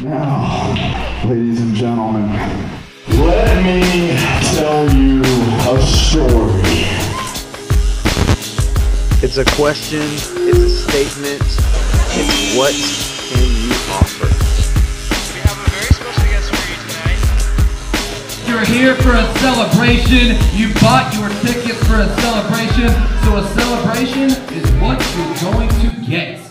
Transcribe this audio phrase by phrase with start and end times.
[0.00, 0.74] Now,
[1.24, 2.30] ladies and gentlemen,
[3.08, 4.16] let me
[4.54, 6.86] tell you a story.
[9.20, 10.02] It's a question,
[10.46, 11.42] it's a statement,
[12.14, 12.72] it's what
[13.26, 14.30] can you offer?
[15.34, 17.18] We have a very special guest for you tonight.
[18.46, 20.38] You're here for a celebration.
[20.56, 22.94] You bought your ticket for a celebration.
[23.24, 26.47] So a celebration is what you're going to get.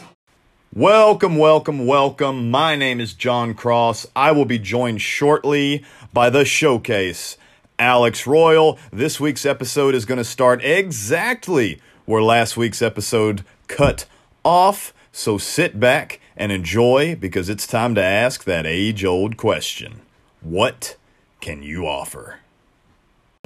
[0.77, 2.51] Welcome, welcome, welcome.
[2.51, 4.05] My name is Jon Cross.
[4.15, 7.36] I will be joined shortly by the showcase,
[7.79, 8.77] Alex Royal.
[8.93, 14.05] This week's episode is going to start exactly where last week's episode cut
[14.45, 14.93] off.
[15.11, 20.01] So sit back and enjoy because it's time to ask that age old question
[20.41, 20.95] What
[21.41, 22.41] can you offer?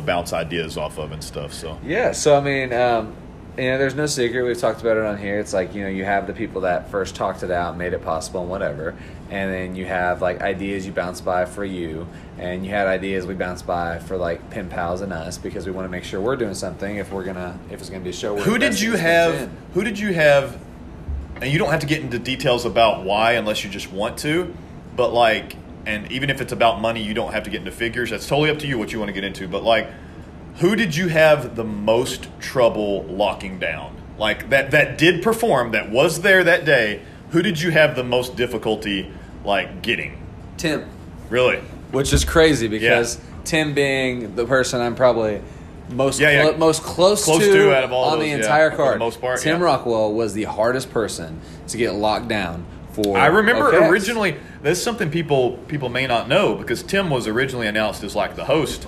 [0.03, 1.53] Bounce ideas off of and stuff.
[1.53, 3.15] So, Yeah, so I mean, um,
[3.57, 4.43] you know, there's no secret.
[4.43, 5.39] We've talked about it on here.
[5.39, 8.01] It's like you know, you have the people that first talked it out, made it
[8.01, 8.95] possible, and whatever,
[9.29, 12.07] and then you have like ideas you bounce by for you,
[12.37, 15.71] and you had ideas we bounce by for like pin pals and us because we
[15.73, 18.13] want to make sure we're doing something if we're gonna if it's gonna be a
[18.13, 18.37] show.
[18.37, 19.49] who did you have?
[19.73, 20.57] Who did you have?
[21.41, 24.53] And you don't have to get into details about why unless you just want to,
[24.95, 28.11] but like, and even if it's about money, you don't have to get into figures.
[28.11, 29.47] That's totally up to you what you want to get into.
[29.47, 29.89] But like,
[30.57, 33.95] who did you have the most trouble locking down?
[34.17, 37.01] Like that that did perform, that was there that day.
[37.31, 39.11] Who did you have the most difficulty
[39.45, 40.21] like getting?
[40.57, 40.85] Tim,
[41.29, 41.57] Really?
[41.91, 45.41] which is crazy because Tim being the person I'm probably
[45.89, 46.43] most Yeah, yeah.
[46.49, 48.75] clo- most close, Close to, to out of all on those, the yeah, entire the
[48.75, 48.99] card.
[48.99, 49.65] most part, Tim yeah.
[49.65, 53.17] Rockwell was the hardest person to get locked down for.
[53.17, 53.89] I remember OKX.
[53.89, 54.35] originally.
[54.61, 58.45] That's something people people may not know because Tim was originally announced as like the
[58.45, 58.85] host.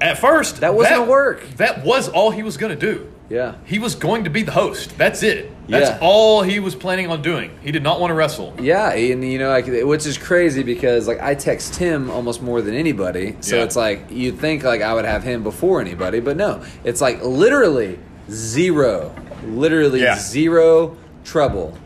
[0.00, 1.42] At first, That wasn't gonna work.
[1.56, 3.06] That was all he was going to do.
[3.28, 3.54] Yeah.
[3.64, 4.96] He was going to be the host.
[4.98, 5.50] That's it.
[5.68, 5.98] That's Yeah.
[6.00, 7.50] all he was planning on doing.
[7.62, 8.54] He did not want to wrestle.
[8.60, 12.60] Yeah, and you know, like which is crazy because like I text him almost more
[12.60, 13.36] than anybody.
[13.40, 13.62] So Yeah.
[13.64, 16.60] it's like you'd think like I would have him before anybody, but no.
[16.82, 17.98] It's like literally
[18.30, 19.14] zero,
[19.46, 20.18] literally Yeah.
[20.18, 21.76] zero trouble.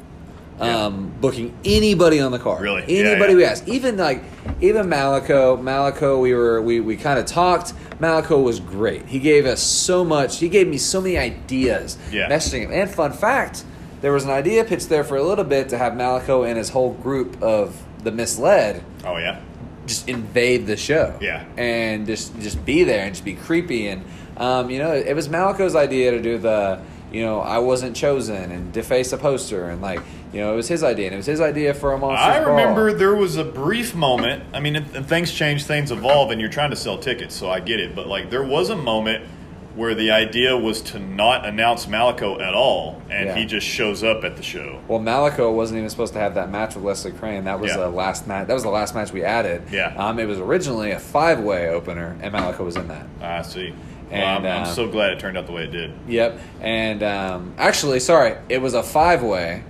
[0.60, 2.62] Um, booking anybody on the card.
[2.62, 2.84] Really?
[2.86, 3.66] Yeah, Anybody we asked.
[3.68, 4.22] Even like
[4.60, 5.56] even Malico.
[5.60, 7.72] Malico, we were we, we kind of talked.
[8.00, 9.06] Malico was great.
[9.06, 10.38] He gave us so much.
[10.38, 11.96] He gave me so many ideas.
[12.10, 12.28] Yeah.
[12.28, 12.72] Messaging him.
[12.72, 13.64] And fun fact,
[14.00, 16.70] there was an idea pitched there for a little bit to have Malico and his
[16.70, 19.40] whole group of the misled Oh yeah.
[19.86, 21.16] just invade the show.
[21.20, 21.44] Yeah.
[21.56, 24.04] And just just be there and just be creepy and
[24.36, 26.80] um, you know, it was Malico's idea to do the
[27.12, 30.00] you know, I wasn't chosen and deface a poster and like,
[30.34, 32.24] you know, it was his idea and it was his idea for a monster.
[32.24, 34.42] I remember there was a brief moment.
[34.52, 37.48] I mean, and and things change, things evolve, and you're trying to sell tickets, so
[37.48, 37.94] I get it.
[37.94, 39.24] But like, there was a moment
[39.76, 43.34] where the idea was to not announce Malico at all, and Yeah.
[43.34, 44.78] he just shows up at the show.
[44.86, 47.44] Well, Malico wasn't even supposed to have that match with Leslie Crane.
[47.44, 47.78] That was Yeah.
[47.78, 48.46] the last match.
[48.46, 49.62] That was the last match we added.
[49.72, 49.92] Yeah.
[49.96, 53.06] Um, it was originally a five-way opener, and Malico was in that.
[53.20, 53.72] I see.
[54.12, 55.92] Well, I'm, I'm uh, so glad it turned out the way it did.
[56.06, 56.38] Yep.
[56.60, 59.64] And um, actually, sorry, it was a five way,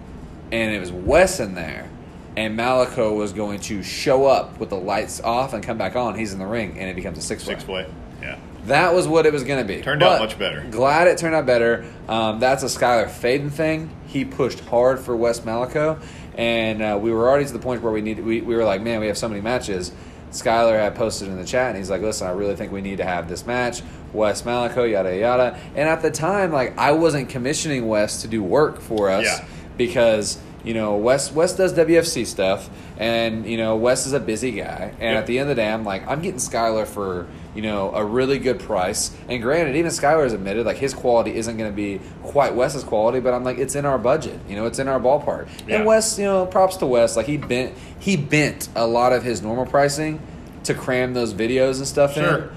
[0.54, 1.90] and it was Wes in there,
[2.36, 6.16] and Malico was going to show up with the lights off and come back on.
[6.16, 7.42] He's in the ring, and it becomes a six.
[7.42, 7.86] Six way.
[8.22, 8.38] Yeah.
[8.66, 9.82] That was what it was going to be.
[9.82, 10.64] Turned out much better.
[10.70, 11.84] Glad it turned out better.
[12.08, 13.90] Um, that's a Skylar Faden thing.
[14.06, 16.00] He pushed hard for Wes Malico,
[16.38, 18.24] and uh, we were already to the point where we needed.
[18.24, 19.90] We, we were like, man, we have so many matches.
[20.30, 22.96] Skylar had posted in the chat, and he's like, "Listen, I really think we need
[22.98, 23.82] to have this match,
[24.12, 28.42] Wes Malico, yada yada." And at the time, like, I wasn't commissioning Wes to do
[28.42, 29.44] work for us Yeah.
[29.76, 34.52] Because you know Wes Wes does WFC stuff, and you know Wes is a busy
[34.52, 34.92] guy.
[35.00, 35.18] And Yeah.
[35.18, 38.04] at the end of the day, I'm like, I'm getting Skylar for you know a
[38.04, 39.10] really good price.
[39.28, 42.82] And granted, even Skylar has admitted like his quality isn't going to be quite Wes's
[42.82, 44.38] quality, but I'm like, it's in our budget.
[44.48, 45.48] You know, it's in our ballpark.
[45.68, 45.76] Yeah.
[45.76, 47.16] And Wes, you know, props to Wes.
[47.16, 50.18] Like he bent he bent a lot of his normal pricing
[50.64, 52.50] to cram those videos and stuff Sure.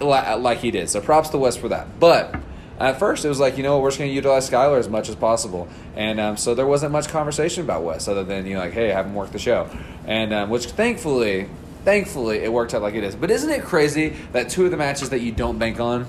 [0.00, 0.88] in li- like he did.
[0.88, 2.00] So props to Wes for that.
[2.00, 2.34] But
[2.78, 5.08] at first, it was like, you know, we're just going to utilize Skylar as much
[5.08, 5.68] as possible.
[5.96, 8.90] And um, so there wasn't much conversation about Wes other than, you know, like, hey,
[8.90, 9.68] I have him work the show.
[10.06, 11.48] And um, which thankfully,
[11.84, 13.14] thankfully, it worked out like it is.
[13.14, 16.06] But isn't it crazy that two of the matches that you don't bank on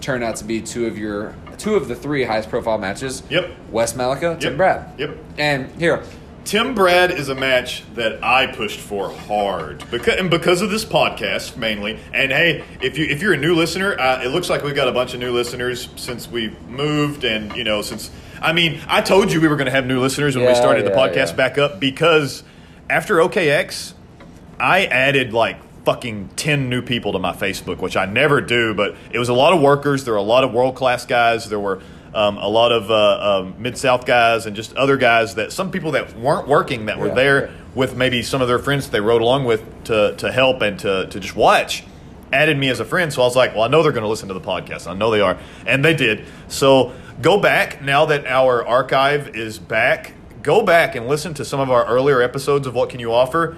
[0.00, 3.22] turn out to be two of your two of the three highest profile matches?
[3.28, 3.50] Yep.
[3.70, 4.98] Wes Malico, Tim Brad.
[4.98, 5.16] Yep.
[5.38, 6.04] And here,
[6.50, 10.84] Tim Brad is a match that I pushed for hard because and because of this
[10.84, 12.00] podcast mainly.
[12.12, 14.88] And hey, if you if you're a new listener, uh, it looks like we've got
[14.88, 18.10] a bunch of new listeners since we moved, and you know since
[18.42, 20.56] I mean I told you we were going to have new listeners when we Yeah,
[20.56, 21.36] started the podcast yeah.
[21.36, 22.42] back up because
[22.88, 23.92] after OKX,
[24.58, 28.96] I added like fucking 10 new people to my Facebook, which I never do, but
[29.12, 30.04] it was a lot of workers.
[30.04, 31.48] There were a lot of world class guys.
[31.48, 31.80] There were
[32.14, 35.70] um, a lot of uh, um, Mid South guys, and just other guys that some
[35.70, 37.52] people that weren't working that were Yeah, there yeah.
[37.74, 40.78] with maybe some of their friends that they rode along with to to help and
[40.80, 41.84] to to just watch.
[42.32, 44.08] Added me as a friend, so I was like, "Well, I know they're going to
[44.08, 44.86] listen to the podcast.
[44.88, 45.36] I know they are,"
[45.66, 46.24] and they did.
[46.48, 50.12] So go back now that our archive is back.
[50.42, 53.56] Go back and listen to some of our earlier episodes of What Can You Offer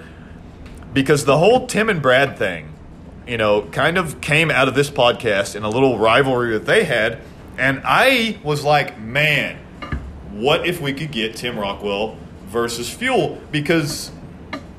[0.93, 2.73] because the whole Tim and Brad thing,
[3.27, 6.83] you know, kind of came out of this podcast in a little rivalry that they
[6.83, 7.19] had.
[7.57, 9.57] And I was like, man,
[10.31, 13.39] what if we could get Tim Rockwell versus Fuel?
[13.51, 14.11] Because,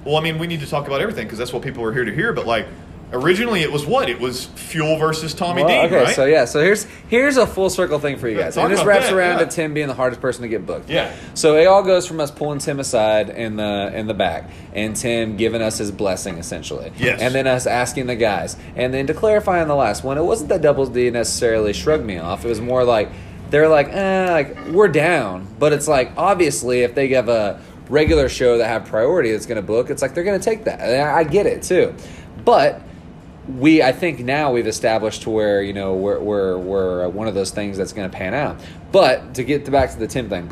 [0.05, 2.05] well, I mean, we need to talk about everything because that's what people are here
[2.05, 2.33] to hear.
[2.33, 2.67] But, like,
[3.13, 4.09] originally it was what?
[4.09, 6.15] It was Fuel versus Tommy Well, Dean, okay, right?
[6.15, 8.55] so yeah, so here's here's a full circle thing for you guys.
[8.55, 9.45] talk And this wraps that, around yeah.
[9.45, 10.91] to Tim being the hardest person to get booked.
[10.91, 11.15] Yeah.
[11.35, 14.97] So it all goes from us pulling Tim aside in the in the back and
[14.97, 16.93] Tim giving us his blessing essentially.
[16.99, 17.21] Yes.
[17.21, 18.57] And then us asking the guys.
[18.77, 22.05] And then to clarify on the last one, it wasn't that Double D necessarily shrugged
[22.05, 22.45] me off.
[22.45, 23.11] It was more like
[23.51, 25.47] they're like, eh, like we're down.
[25.59, 29.63] But it's like obviously if they have a regular show that have priority that's gonna
[29.63, 30.81] book, it's like they're gonna take that.
[30.81, 31.95] And I get it too.
[32.45, 32.83] But
[33.49, 37.35] we I think now we've established to where you know we're we're, we're one of
[37.35, 38.57] those things that's going to pan out.
[38.93, 40.51] But to get back to the Tim thing,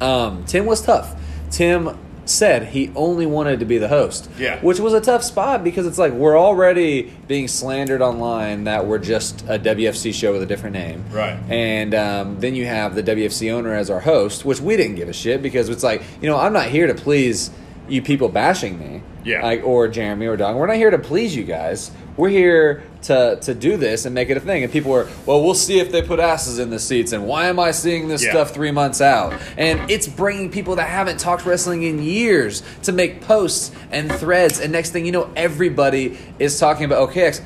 [0.00, 1.14] um, Tim was tough.
[1.50, 1.96] Tim
[2.26, 4.60] said he only wanted to be the host, Yeah.
[4.60, 8.98] which was a tough spot because it's like we're already being slandered online that we're
[8.98, 11.36] just a WFC show with a different name, Right.
[11.48, 15.08] And um, then you have the WFC owner as our host, which we didn't give
[15.08, 17.50] a shit because it's like you know I'm not here to please
[17.90, 19.42] you people bashing me, Yeah.
[19.42, 20.56] like or Jeremy or Don.
[20.56, 21.90] We're not here to please you guys.
[22.16, 24.62] We're here to to do this and make it a thing.
[24.62, 27.12] And people were, well, we'll see if they put asses in the seats.
[27.12, 28.30] And why am I seeing this Yeah.
[28.32, 29.32] stuff three months out?
[29.56, 34.60] And it's bringing people that haven't talked wrestling in years to make posts and threads.
[34.60, 37.40] And next thing you know, everybody is talking about OKX.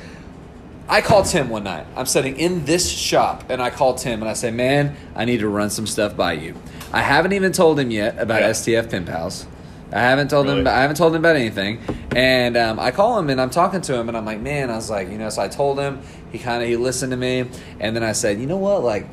[0.87, 1.85] I called Tim one night.
[1.95, 5.39] I'm sitting in this shop and I call Tim and I say, Man, I need
[5.39, 6.53] to run some stuff by you.
[6.93, 8.49] I haven't even told him yet about Yeah.
[8.49, 9.47] STF Pin Pals.
[9.91, 10.67] I haven't told him.
[10.67, 11.79] I haven't told him about anything.
[12.15, 14.75] And um, I call him and I'm talking to him and I'm like, man, I
[14.75, 15.29] was like, you know.
[15.29, 16.01] So I told him.
[16.35, 17.45] He kind of he listened to me,
[17.79, 19.07] and then I said, you know what, like,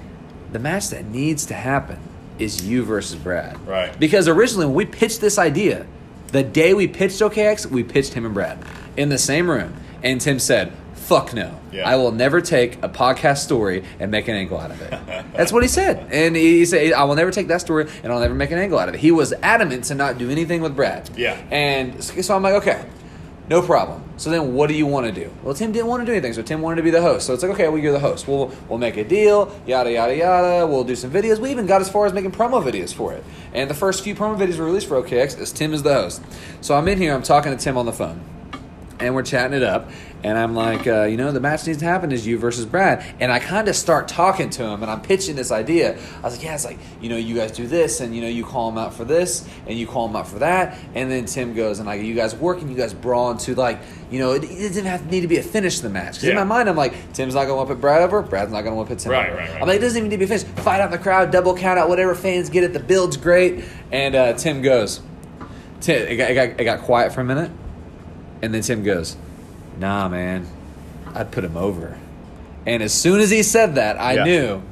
[0.51, 2.01] the match that needs to happen
[2.41, 3.65] is you versus Brad.
[3.65, 3.97] Right.
[3.97, 5.87] Because originally when we pitched this idea,
[6.29, 8.59] the day we pitched OKX, we pitched him and Brad
[8.97, 10.73] in the same room, and Tim said,
[11.03, 11.89] "Fuck no, Yeah.
[11.89, 14.91] I will never take a podcast story and make an angle out of it."
[15.37, 18.21] That's what he said, and he said, "I will never take that story and I'll
[18.21, 20.75] never make an angle out of it." He was adamant to not do anything with
[20.77, 21.11] Brad.
[21.17, 21.37] Yeah.
[21.51, 22.83] and so I'm like, okay.
[23.51, 24.05] No problem.
[24.19, 25.29] So then, what do you want to do?
[25.43, 27.27] Well, Tim didn't want to do anything, so Tim wanted to be the host.
[27.27, 28.29] So it's like, okay, well, you're the host.
[28.29, 30.67] We'll we'll make a deal, yada yada yada.
[30.67, 31.39] We'll do some videos.
[31.41, 33.25] We even got as far as making promo videos for it.
[33.53, 36.23] And the first few promo videos were released for OKX is Tim is the host.
[36.61, 37.13] So I'm in here.
[37.13, 38.21] I'm talking to Tim on the phone,
[39.01, 39.91] and we're chatting it up.
[40.25, 43.05] And I'm like, uh, you know, the match needs to happen is you versus Brad.
[43.19, 45.99] And I kind of start talking to him, and I'm pitching this idea.
[46.19, 48.29] I was like, yeah, it's like, you know, you guys do this, and you know,
[48.29, 50.79] you call him out for this, and you call him out for that.
[50.95, 53.81] And then Tim goes, and like, you guys work, and you guys brawl into like,
[54.11, 56.15] you know, it, it doesn't have to need to be a finish to the match.
[56.15, 58.53] Because in my mind, I'm like, Tim's not going to whip at Brad over, Brad's
[58.53, 59.13] not going to whip at Tim.
[59.13, 59.39] Right, over.
[59.39, 59.63] right, right.
[59.63, 60.45] I'm like, it doesn't even need to be a finish.
[60.63, 62.73] Fight out the crowd, double count out, whatever fans get it.
[62.73, 63.65] The build's great.
[63.91, 65.01] And uh, Tim goes,
[65.81, 67.51] Tim, it got, it, got, it got quiet for a minute.
[68.43, 69.17] And then Tim goes,
[69.83, 70.47] Nah, man,
[71.13, 71.99] I'd put him over.
[72.67, 74.23] And as soon as he said that, I Yeah.
[74.25, 74.63] knew,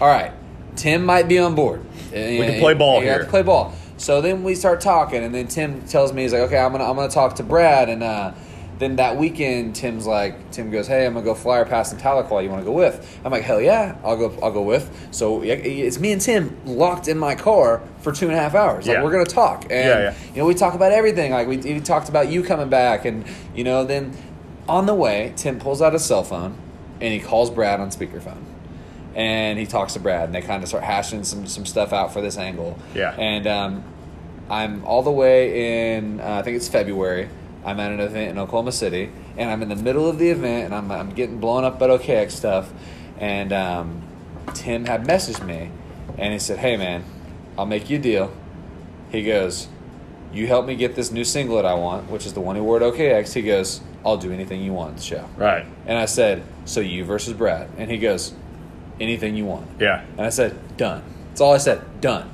[0.00, 0.32] all right,
[0.74, 1.82] Tim might be on board.
[2.12, 3.24] We can play ball We have here.
[3.24, 3.72] to play ball.
[3.96, 6.84] So then we start talking, and then Tim tells me he's like, okay, I'm gonna
[6.90, 8.32] I'm gonna talk to Brad, and uh,
[8.78, 12.42] then that weekend Tim's like, Tim goes, hey, I'm gonna go flyer past in Tahlequah.
[12.42, 13.18] You want to go with?
[13.24, 14.34] I'm like, hell yeah, I'll go.
[14.42, 14.90] I'll go with.
[15.12, 18.86] So it's me and Tim locked in my car for two and a half hours.
[18.86, 19.02] Like Yeah.
[19.04, 20.14] we're gonna talk, and Yeah, yeah.
[20.34, 21.32] you know we talk about everything.
[21.32, 23.24] Like we, we talked about you coming back, and
[23.54, 24.12] you know then
[24.68, 26.58] on the way, Tim pulls out his cell phone
[27.00, 28.42] and he calls Brad on speakerphone.
[29.14, 32.12] And he talks to Brad, and they kind of start hashing some, some stuff out
[32.12, 32.78] for this angle.
[32.94, 33.14] Yeah.
[33.18, 33.84] And um,
[34.50, 37.30] I'm all the way in, uh, I think it's February.
[37.64, 40.66] I'm at an event in Oklahoma City, and I'm in the middle of the event,
[40.66, 42.70] and I'm, I'm getting blown up at OKX stuff.
[43.18, 44.02] And um,
[44.52, 45.70] Tim had messaged me,
[46.18, 47.02] and he said, Hey, man,
[47.58, 48.32] I'll make you a deal.
[49.10, 49.66] He goes,
[50.32, 52.76] You help me get this new singlet I want, which is the one he wore
[52.76, 53.32] at OKX.
[53.32, 55.28] He goes, I'll do anything you want at the show.
[55.36, 55.66] Right.
[55.84, 57.68] And I said, So you versus Brad.
[57.76, 58.32] And he goes,
[59.00, 59.68] Anything you want.
[59.80, 60.04] Yeah.
[60.12, 61.02] And I said, Done.
[61.30, 62.00] That's all I said.
[62.00, 62.30] Done.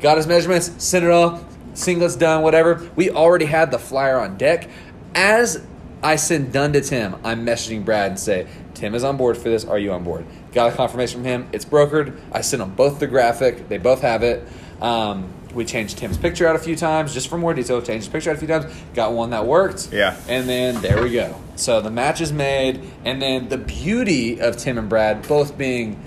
[0.00, 1.44] Got his measurements, sent it off,
[1.74, 2.90] singlets done, whatever.
[2.96, 4.68] We already had the flyer on deck.
[5.14, 5.64] As
[6.02, 9.48] I send done to Tim, I'm messaging Brad and say, Tim is on board for
[9.50, 9.64] this.
[9.64, 10.26] Are you on board?
[10.52, 11.48] Got a confirmation from him.
[11.52, 12.18] It's brokered.
[12.32, 13.68] I sent them both the graphic.
[13.68, 14.46] They both have it.
[14.80, 17.80] Um, we changed Tim's picture out a few times just for more detail.
[17.80, 18.66] Changed his picture out a few times.
[18.94, 19.90] Got one that worked.
[19.92, 20.16] Yeah.
[20.28, 21.34] And then there we go.
[21.56, 26.00] So the match is made, and then the beauty of Tim and Brad both being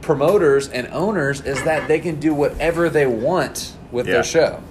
[0.00, 4.14] promoters and owners is that they can do whatever they want with Yeah.
[4.14, 4.62] their show.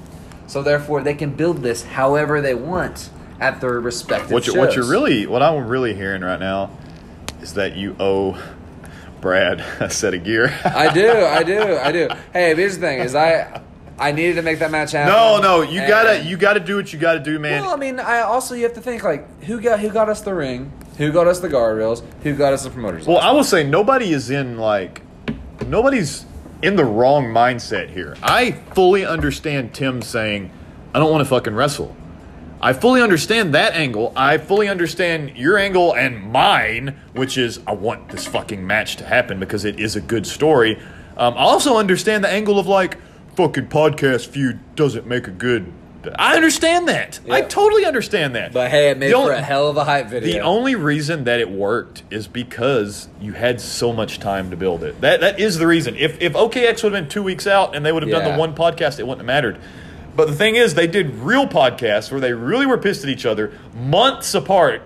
[0.47, 4.59] So therefore, they can build this however they want at their respective What, you, shows.
[4.59, 6.71] what you're really, what I'm really hearing right now
[7.41, 8.37] is that you owe
[9.21, 10.53] Brad a set of gear.
[10.63, 12.07] I do, I do, I do.
[12.33, 13.61] Hey, here's the thing: is I,
[13.99, 15.11] I needed to make that match happen.
[15.13, 17.63] no, no, you and- gotta, you gotta do what you gotta do, man.
[17.63, 20.21] Well, I mean, I also you have to think like who got who got us
[20.21, 23.07] the ring, who got us the guardrails, who got us the promoters.
[23.07, 25.01] Well, I will say nobody is in like
[25.65, 26.25] nobody's
[26.61, 28.15] in the wrong mindset here.
[28.21, 30.51] I fully understand Tim saying,
[30.93, 31.95] "I don't want to fucking wrestle."
[32.59, 34.11] I fully understand that angle.
[34.15, 39.05] I fully understand your angle and mine, which is I want this fucking match to
[39.05, 40.79] happen because it is a good story.
[41.17, 42.97] Um, I also understand the angle of like
[43.37, 45.71] fucking podcast feud doesn't make a good.
[46.17, 47.19] I understand that.
[47.29, 48.51] I totally understand that.
[48.53, 50.31] but hey, it made The for only- a hell of a hype video.
[50.33, 54.83] the only reason that it worked is because you had so much time to build
[54.83, 54.99] it.
[55.01, 55.95] That that is the reason.
[55.95, 58.37] If if OKX would have been two weeks out and they would have done the
[58.39, 59.59] one podcast, it wouldn't have mattered.
[60.15, 63.25] But the thing is, they did real podcasts where they really were pissed at each
[63.25, 64.81] other months apart,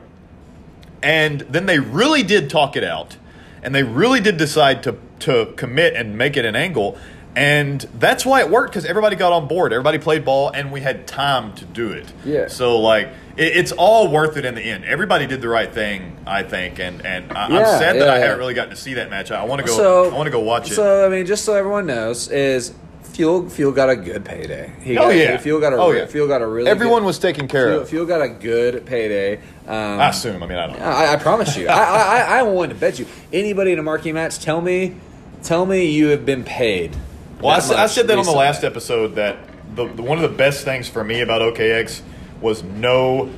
[1.02, 3.16] and then they really did talk it out,
[3.64, 6.98] and they really did decide to to commit and make it an angle.
[7.36, 10.82] And that's why it worked because everybody got on board, everybody played ball, and we
[10.82, 12.12] had time to do it.
[12.26, 12.48] Yeah.
[12.50, 13.08] So like,
[13.38, 14.84] it, it's all worth it in the end.
[14.84, 18.18] Everybody did the right thing, I think, and and I, I'm Yeah, sad that I
[18.18, 18.24] yeah.
[18.26, 19.32] haven't really gotten to see that match.
[19.32, 19.74] I want to go.
[19.78, 20.76] so I want to go watch it.
[20.76, 22.74] So I mean, just so everyone knows, is
[23.04, 24.74] Fuel Fuel got a good payday.
[24.82, 25.38] He Oh, got, yeah.
[25.38, 26.08] Fuel got a Oh, yeah.
[26.08, 27.90] Fuel got a really Everyone good, was taken care Fuel, of.
[27.90, 29.38] Fuel got a good payday.
[29.68, 30.44] Um, I assume.
[30.44, 30.80] I mean, I don't.
[30.80, 30.86] know.
[30.86, 31.70] I, I promise you.
[31.70, 33.06] I, I, I, I'm willing to bet you.
[33.32, 34.96] Anybody in a marquee match, tell me,
[35.44, 36.94] tell me you have been paid.
[37.42, 39.38] Well, I, I said that on the last episode that
[39.76, 42.02] the, the one of the best things for me about OKX
[42.42, 43.30] was no.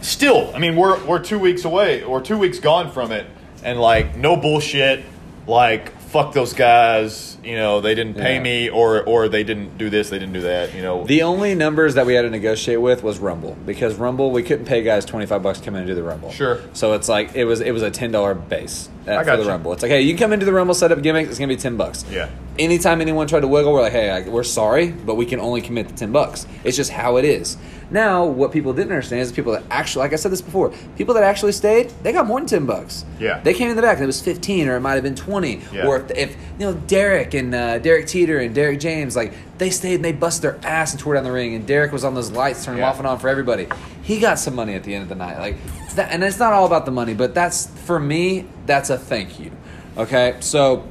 [0.00, 3.26] Still, I mean, we're we're two weeks away or two weeks gone from it,
[3.62, 5.04] and like no bullshit.
[5.46, 7.31] Like fuck those guys.
[7.44, 8.40] You know, they didn't pay Yeah.
[8.42, 10.74] me, or or they didn't do this, they didn't do that.
[10.74, 14.30] You know, The only numbers that we had to negotiate with was Rumble because Rumble
[14.30, 16.30] we couldn't pay guys twenty five bucks to come in and do the Rumble.
[16.30, 16.60] Sure.
[16.72, 19.42] So it's like it was it was a ten dollar base uh, I for the
[19.42, 19.48] you.
[19.48, 19.72] Rumble.
[19.72, 22.04] It's like hey, you come into the Rumble setup gimmick, it's gonna be ten bucks.
[22.10, 22.28] Yeah.
[22.58, 25.62] Anytime anyone tried to wiggle, we're like, hey, like, we're sorry, but we can only
[25.62, 26.46] commit to ten bucks.
[26.64, 27.56] It's just how it is.
[27.90, 31.14] Now, what people didn't understand is people that actually, like I said this before, people
[31.14, 33.06] that actually stayed, they got more than ten bucks.
[33.18, 33.40] Yeah.
[33.42, 35.62] They came in the back and it was fifteen, or it might have been twenty,
[35.72, 35.86] Yeah.
[35.86, 39.70] or if, if you know Derek and uh, Derek Teeter and Derek James, like they
[39.70, 42.14] stayed and they busted their ass and tore down the ring, and Derek was on
[42.14, 42.88] those lights turning Yeah.
[42.90, 43.68] off and on for everybody.
[44.02, 45.56] He got some money at the end of the night, like
[45.94, 49.38] that, and it's not all about the money, but that's for me, that's a thank
[49.38, 49.50] you.
[49.96, 50.86] Okay, so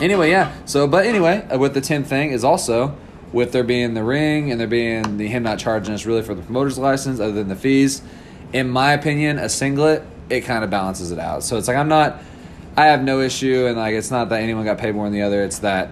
[0.00, 0.52] anyway, yeah.
[0.64, 2.96] So, but anyway, uh, with the ten thing is also
[3.32, 6.34] with there being the ring and there being the him not charging us really for
[6.34, 8.02] the promoter's license other than the fees.
[8.52, 11.42] In my opinion, a singlet it kind of balances it out.
[11.42, 12.22] So it's like I'm not,
[12.76, 15.22] I have no issue, and like it's not that anyone got paid more than the
[15.22, 15.42] other.
[15.42, 15.90] It's that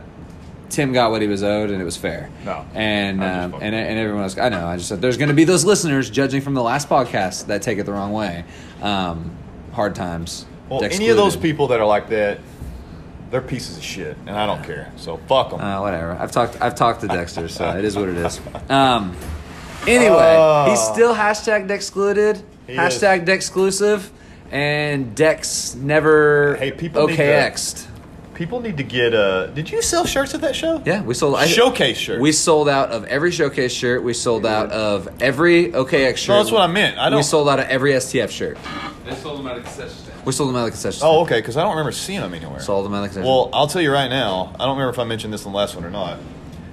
[0.70, 2.30] Tim got what he was owed, and it was fair.
[2.44, 2.64] No.
[2.74, 4.38] and um, and and everyone else.
[4.38, 4.66] I know.
[4.66, 7.62] I just said there's going to be those listeners judging from the last podcast that
[7.62, 8.44] take it the wrong way.
[8.82, 9.30] Um,
[9.72, 10.46] hard times.
[10.68, 12.38] well, Dex any of those people that are like that,
[13.30, 14.90] they're pieces of shit, and I don't care.
[14.96, 15.60] So fuck them.
[15.60, 16.12] Uh, whatever.
[16.12, 16.60] I've talked.
[16.62, 18.40] I've talked to Dexter, so it is what it is.
[18.70, 19.16] Um.
[19.86, 20.66] Anyway, Oh.
[20.70, 24.10] he's still hashtag Dexcluded, He hashtag Dexclusive,
[24.50, 27.86] and Dex never Hey, people need to- OKX'd.
[28.34, 29.12] People need to get.
[29.14, 30.80] Uh, did you sell shirts at that show?
[30.86, 32.22] Yeah, we sold I- Showcase shirts.
[32.22, 34.02] We sold out of every showcase shirt.
[34.02, 36.28] We sold out of every OKX shirt.
[36.30, 36.96] No, that's what I meant.
[36.96, 38.56] I We don't- sold out of every STF shirt.
[39.04, 40.24] They sold them at a concession stand.
[40.24, 40.98] We sold them at the concession.
[41.00, 41.12] Stand.
[41.16, 41.36] Oh, okay.
[41.40, 42.60] Because I don't remember seeing them anywhere.
[42.60, 43.26] Sold them at the concession.
[43.28, 44.52] Well, I'll tell you right now.
[44.58, 46.18] I don't remember if I mentioned this in the last one or not.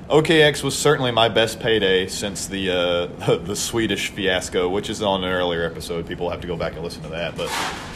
[0.09, 5.23] OKX was certainly my best payday since the uh, the Swedish fiasco, which is on
[5.23, 6.07] an earlier episode.
[6.07, 7.35] People have to go back and listen to that.
[7.35, 7.49] But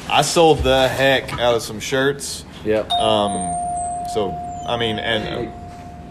[0.10, 2.44] I sold the heck out of some shirts.
[2.66, 2.92] Yep.
[2.92, 3.54] Um,
[4.14, 4.32] so
[4.68, 5.52] I mean, and uh,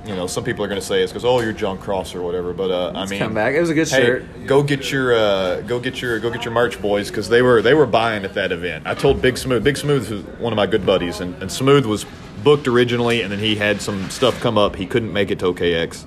[0.06, 2.22] you know, some people are going to say it's because oh, you're Jon Cross or
[2.22, 2.54] whatever.
[2.54, 3.54] But uh, I mean, come back.
[3.54, 4.46] It was a good Hey, shirt.
[4.46, 7.60] go get your uh, go get your go get your merch, boys, because they were
[7.60, 8.86] they were buying at that event.
[8.86, 9.62] I told Big Smooth.
[9.62, 12.06] Big Smooth is one of my good buddies, and, and Smooth was
[12.42, 14.76] booked originally, and then he had some stuff come up.
[14.76, 16.04] He couldn't make it to OKX.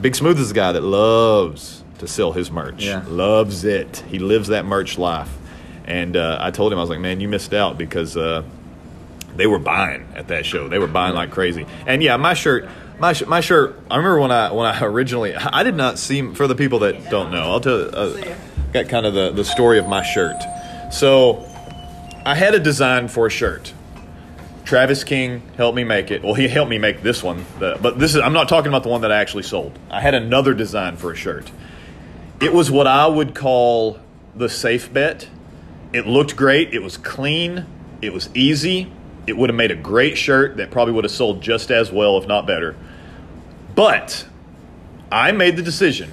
[0.00, 2.84] Big Smooth is the guy that loves to sell his merch.
[2.84, 3.04] Yeah.
[3.08, 4.04] Loves it.
[4.08, 5.30] He lives that merch life.
[5.84, 8.42] And uh, I told him I was like, man, you missed out because uh,
[9.36, 10.68] they were buying at that show.
[10.68, 11.66] They were buying like crazy.
[11.86, 13.78] And yeah, my shirt, my sh- my shirt.
[13.90, 16.34] I remember when I when I originally, I did not see.
[16.34, 17.94] For the people that don't know, I'll tell.
[17.94, 18.34] Uh,
[18.72, 20.36] got kind of the the story of my shirt.
[20.92, 21.44] So,
[22.24, 23.72] I had a design for a shirt.
[24.68, 26.22] Travis King helped me make it.
[26.22, 28.90] Well, he helped me make this one, but this is I'm not talking about the
[28.90, 29.78] one that I actually sold.
[29.90, 31.50] I had another design for a shirt.
[32.38, 33.98] It was what I would call
[34.36, 35.26] the safe bet.
[35.94, 36.74] It looked great.
[36.74, 37.64] It was clean.
[38.02, 38.92] It was easy.
[39.26, 42.18] It would have made a great shirt that probably would have sold just as well,
[42.18, 42.76] if not better.
[43.74, 44.28] But
[45.10, 46.12] I made the decision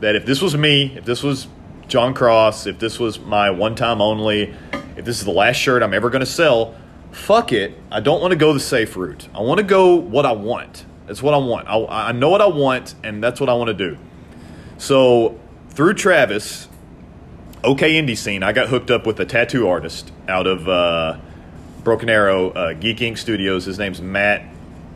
[0.00, 1.46] that if this was me, if this was
[1.88, 4.54] Jon Cross, if this was my one time only,
[4.94, 6.74] if this is the last shirt I'm ever going to sell,
[7.14, 7.78] fuck it.
[7.90, 9.28] I don't want to go the safe route.
[9.34, 10.84] I want to go what I want.
[11.06, 11.68] That's what I want.
[11.68, 13.98] I, I know what I want, and that's what I want to do.
[14.78, 15.38] So
[15.70, 16.68] through Travis,
[17.62, 21.18] OK Indie Scene, I got hooked up with a tattoo artist out of uh,
[21.82, 23.64] Broken Arrow, uh, Geek Ink Studios.
[23.64, 24.42] His name's Matt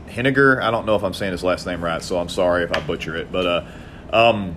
[0.08, 0.60] Henniger.
[0.62, 2.80] I don't know if I'm saying his last name right, so I'm sorry if I
[2.80, 3.30] butcher it.
[3.30, 3.66] But uh,
[4.12, 4.56] um,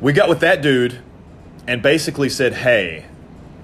[0.00, 1.00] we got with that dude
[1.66, 3.06] and basically said, hey,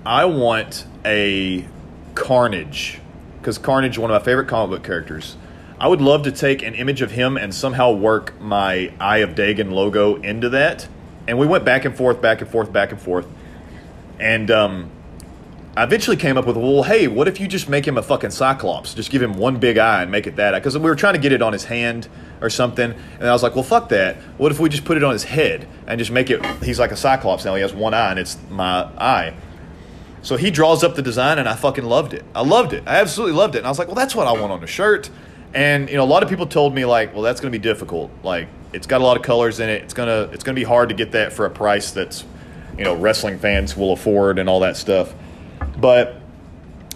[0.05, 1.67] I want a
[2.17, 2.99] Carnage,
[3.39, 5.37] because Carnage one of my favorite comic book characters.
[5.79, 9.35] I would love to take an image of him and somehow work my Eye of
[9.35, 10.89] Dagon logo into that.
[11.29, 13.29] And we went back and forth, back and forth, back and forth.
[14.19, 14.91] And um,
[15.77, 18.31] I eventually came up with, well, hey, what if you just make him a fucking
[18.31, 18.95] Cyclops?
[18.95, 20.53] Just give him one big eye and make it that.
[20.55, 22.09] Because we were trying to get it on his hand
[22.41, 22.95] or something.
[23.19, 24.17] And I was like, well, fuck that.
[24.39, 26.93] What if we just put it on his head and just make it, he's like
[26.93, 27.55] a Cyclops now.
[27.55, 29.35] He has one eye and it's my eye.
[30.27, 32.25] So he draws up the design and I fucking loved it.
[32.35, 32.83] I loved it.
[32.85, 33.59] I absolutely loved it.
[33.59, 35.09] And I was like, well, that's what I want on a shirt.
[35.55, 37.63] And you know, a lot of people told me like, well, that's going to be
[37.63, 38.11] difficult.
[38.25, 39.85] Like, it's got a lot of colors in it.
[39.85, 42.25] It's gonna it's gonna be hard to get that for a price that's,
[42.77, 45.15] you know, wrestling fans will afford and all that stuff.
[45.79, 46.21] But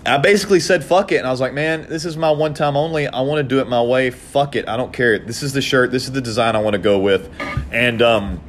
[0.04, 2.76] I basically said fuck it, and I was like, man, this is my one time
[2.76, 3.06] only.
[3.06, 4.10] I want to do it my way.
[4.10, 5.20] Fuck it, I don't care.
[5.20, 5.92] This is the shirt.
[5.92, 7.30] This is the design I want to go with,
[7.70, 8.40] and um,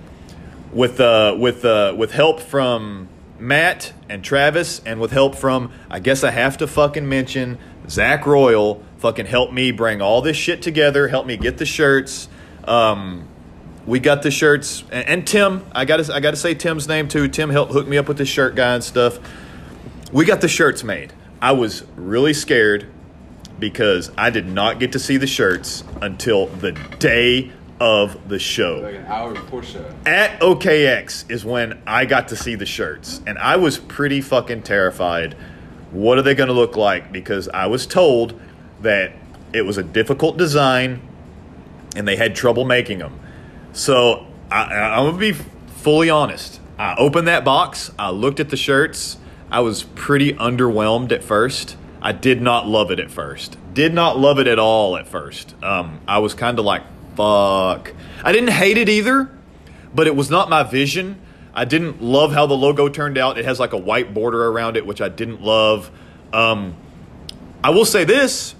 [0.74, 3.08] with uh, with uh, with help from
[3.42, 7.58] Matt and Travis, and with help from I guess I have to fucking mention
[7.90, 8.84] Zach Royal.
[9.00, 11.08] Fucking help me bring all this shit together.
[11.08, 12.30] Help me get the shirts.
[12.66, 13.28] Um,
[13.88, 15.66] we got the shirts, and, and Tim.
[15.72, 17.28] I got to I got to say Tim's name too.
[17.28, 19.20] Tim helped hook me up with the shirt guy and stuff
[20.12, 21.14] we got the shirts made.
[21.42, 22.88] I was really scared
[23.60, 28.80] because I did not get to see the shirts until the day of the show.
[28.84, 29.84] Like an hour before show.
[30.06, 34.62] At OKX is when I got to see the shirts, and I was pretty fucking
[34.62, 35.34] terrified.
[35.90, 37.12] What are they going to look like?
[37.12, 38.40] Because I was told
[38.82, 39.14] that
[39.52, 41.02] it was a difficult design
[41.96, 43.20] and they had trouble making them.
[43.74, 45.44] So I, I'm going to be
[45.78, 46.62] fully honest.
[46.78, 49.18] I opened that box, I looked at the shirts,
[49.50, 51.78] I was pretty underwhelmed at first.
[52.02, 53.58] I did not love it at first.
[53.74, 55.54] Did not love it at all at first.
[55.62, 56.84] Um, I was kind of like,
[57.16, 57.94] fuck.
[58.24, 59.30] I didn't hate it either,
[59.94, 61.22] but it was not my vision.
[61.54, 63.38] I didn't love how the logo turned out.
[63.38, 65.92] It has like a white border around it, which I didn't love.
[66.32, 66.76] Um,
[67.64, 68.56] I will say this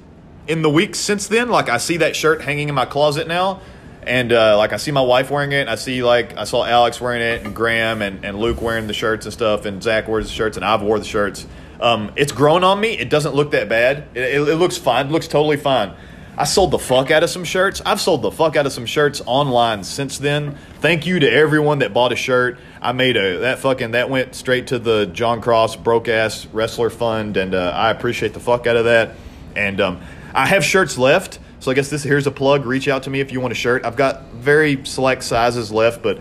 [0.48, 3.62] in the weeks since then, like I see that shirt hanging in my closet now,
[4.04, 5.68] and uh, like I see my wife wearing it.
[5.68, 8.94] I see like I saw Alex wearing it, and Graham and, and Luke wearing the
[8.94, 11.48] shirts and stuff, and Zach wears the shirts, and I've wore the shirts.
[11.80, 12.98] Um, it's grown on me.
[12.98, 14.10] It doesn't look that bad.
[14.14, 15.08] It, it, it looks fine.
[15.08, 15.96] It looks totally fine.
[16.38, 17.82] I sold the fuck out of some shirts.
[17.86, 20.58] I've sold the fuck out of some shirts online since then.
[20.80, 22.58] Thank you to everyone that bought a shirt.
[22.82, 26.90] I made a that fucking that went straight to the Jon Cross broke ass wrestler
[26.90, 29.16] fund, and uh, I appreciate the fuck out of that.
[29.56, 30.02] And um,
[30.34, 32.66] I have shirts left, so I guess this here's a plug.
[32.66, 33.86] Reach out to me if you want a shirt.
[33.86, 36.20] I've got very select sizes left, but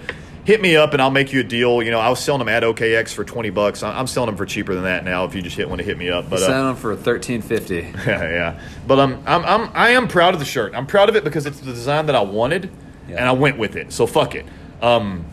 [0.51, 1.81] hit me up and I'll make you a deal.
[1.81, 3.83] You know, I was selling them at OKX for twenty bucks.
[3.85, 5.25] I'm selling them for cheaper than that now.
[5.25, 7.41] If you just hit want to hit me up, but uh, Selling them for thirteen
[7.41, 7.77] fifty.
[8.07, 8.61] yeah, yeah.
[8.87, 10.75] But um, I'm I'm I am proud of the shirt.
[10.75, 12.69] I'm proud of it because it's the design that I wanted,
[13.09, 13.17] Yeah.
[13.17, 13.93] and I went with it.
[13.93, 14.45] So fuck it.
[14.83, 15.25] Um,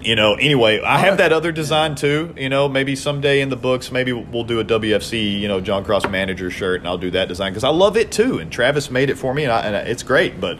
[0.00, 0.34] you know.
[0.34, 2.32] Anyway, I have that other design too.
[2.38, 5.84] You know, maybe someday in the books, maybe we'll do a WFC, you know, Jon
[5.84, 8.38] Cross manager shirt, and I'll do that design because I love it too.
[8.38, 10.40] And Travis made it for me, and, I, and it's great.
[10.40, 10.58] But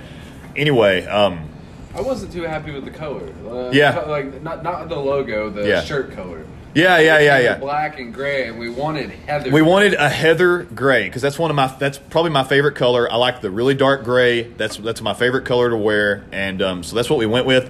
[0.56, 1.48] anyway, um,
[1.94, 3.22] I wasn't too happy with the color.
[3.48, 3.92] Uh, Yeah.
[3.92, 5.83] co- Like not not the logo, the Yeah.
[5.83, 6.44] shirt color.
[6.74, 7.55] yeah, yeah, yeah, yeah.
[7.57, 9.50] Black and gray, and we wanted heather.
[9.50, 13.11] We wanted a heather gray because that's one of my that's probably my favorite color.
[13.11, 14.42] I like the really dark gray.
[14.44, 17.68] That's that's my favorite color to wear, and um, so that's what we went with.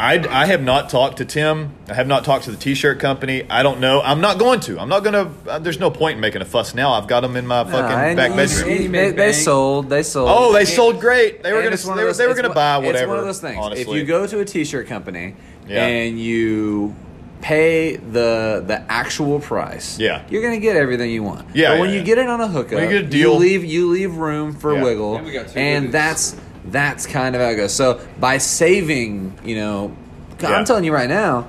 [0.00, 1.72] I, I have not talked to Tim.
[1.88, 3.44] I have not talked to the T-shirt company.
[3.50, 4.00] I don't know.
[4.00, 4.78] I'm not going to.
[4.80, 5.50] I'm not going to.
[5.50, 6.92] Uh, there's no point in making a fuss now.
[6.92, 8.68] I've got them in my fucking back bedroom.
[8.68, 9.88] They, they, they sold.
[9.90, 10.28] They sold.
[10.32, 11.42] Oh, they And- sold great.
[11.42, 12.98] They were gonna it's one they were, those- they were gonna one- buy whatever.
[12.98, 13.58] It's one of those things.
[13.60, 15.36] Honestly, If you go to a T-shirt company
[15.68, 15.84] Yeah.
[15.86, 16.94] and you
[17.42, 20.22] pay the the actual price, Yeah.
[20.28, 21.46] you're gonna get everything you want.
[21.54, 22.06] Yeah, but when yeah, you yeah.
[22.06, 23.32] get it on a hookup, When you get a deal.
[23.32, 24.82] you leave you leave room for Yeah.
[24.82, 27.72] wiggle, And we got two and that's that's kind of how it goes.
[27.72, 29.96] So by saving, you know,
[30.40, 30.50] Yeah.
[30.50, 31.48] I'm telling you right now,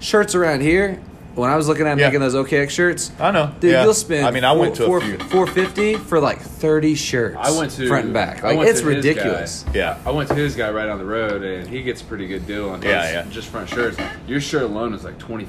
[0.00, 0.98] shirts around here.
[1.34, 2.06] When I was looking at Yeah.
[2.06, 3.50] making those OKX shirts, I know.
[3.60, 3.84] dude, Yeah.
[3.84, 4.26] you'll spend.
[4.26, 5.18] I mean, I went to a four, few.
[5.18, 7.36] 450 for like 30 shirts.
[7.40, 8.42] I went to front and back.
[8.42, 9.64] Like it's ridiculous.
[9.66, 9.72] guy.
[9.78, 9.96] Yeah.
[10.04, 12.44] I went to his guy right down the road, and he gets a pretty good
[12.48, 13.24] deal on his Yeah, yeah.
[13.30, 13.96] just front shirts.
[14.26, 15.46] Your shirt alone is like 20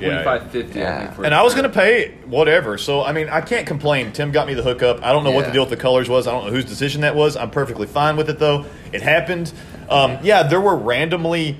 [0.00, 0.22] Yeah, yeah.
[0.22, 1.14] 25 50 I think.
[1.14, 2.78] For And a I was gonna pay whatever.
[2.78, 4.12] So I mean, I can't complain.
[4.12, 5.02] Tim got me the hookup.
[5.04, 6.26] I don't know what the deal with the colors was.
[6.26, 7.36] I don't know whose decision that was.
[7.36, 8.66] I'm perfectly fine with it though.
[8.92, 9.52] It happened.
[9.88, 11.58] Um, yeah, there were randomly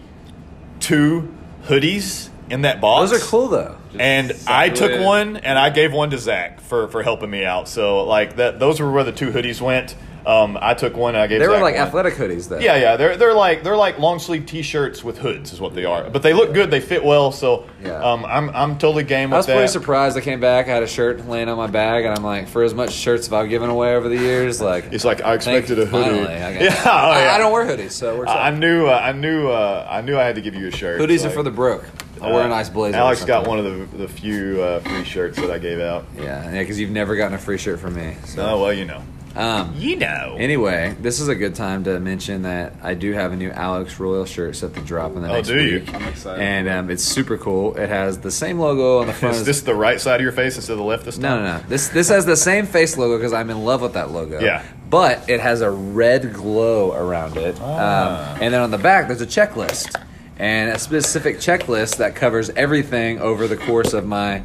[0.80, 3.10] two hoodies in that box.
[3.10, 3.76] Those are cool though.
[3.98, 5.02] And I took in.
[5.02, 7.68] one and I gave one to Zach for, for helping me out.
[7.68, 9.96] So like that, those were where the two hoodies went.
[10.28, 11.40] Um, I took one I gave.
[11.40, 11.86] They were Zach like one.
[11.86, 12.58] athletic hoodies though.
[12.58, 15.86] Yeah, yeah, they're they're like they're like long sleeve T-shirts with hoods is what they
[15.86, 16.10] are.
[16.10, 16.70] But they look good.
[16.70, 17.32] They fit well.
[17.32, 17.92] So Yeah.
[18.04, 19.36] um, I'm I'm totally game with that.
[19.36, 19.54] I was that.
[19.54, 20.18] pretty surprised.
[20.18, 22.62] I came back, I had a shirt laying on my bag, and I'm like, for
[22.62, 25.78] as much shirts as I've given away over the years, like It's like I expected
[25.78, 26.10] a hoodie.
[26.10, 27.32] Finally, I yeah, oh, I, yeah.
[27.34, 30.24] I don't wear hoodies, so I, I knew uh, I knew uh, I knew I
[30.24, 31.00] had to give you a shirt.
[31.00, 31.86] Hoodies So, are for the broke.
[32.20, 32.98] I wear a uh, nice blazer.
[32.98, 36.04] Alex got one of the the few uh, free shirts that I gave out.
[36.16, 38.16] Yeah, yeah, because you've never gotten a free shirt from me.
[38.26, 38.44] So.
[38.44, 39.02] Oh well, you know,
[39.36, 40.36] Um, you know.
[40.38, 44.00] Anyway, this is a good time to mention that I do have a new Alex
[44.00, 45.80] Royal shirt set to drop in the Oh, next do you?
[45.80, 45.94] week.
[45.94, 46.42] I'm excited.
[46.42, 47.76] And um, it's super cool.
[47.76, 49.34] It has the same logo on the front.
[49.36, 51.28] Is as- this the right side of your face instead of the left this no,
[51.28, 51.44] time?
[51.44, 51.62] no, no.
[51.68, 54.40] This this has the same face logo because I'm in love with that logo.
[54.40, 54.64] Yeah.
[54.90, 58.32] But it has a red glow around it, Ah.
[58.34, 59.94] um, and then on the back there's a checklist
[60.38, 64.42] and a specific checklist that covers everything over the course of my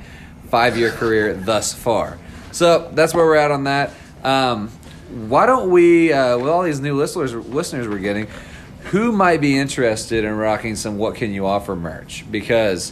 [0.49, 2.17] five year career thus far.
[2.51, 3.91] So that's where we're at on that.
[4.23, 4.69] Um,
[5.27, 8.27] why don't we, uh, with all these new listeners listeners we're getting,
[8.85, 12.25] who might be interested in rocking some "What Can You Offer" merch?
[12.31, 12.91] Because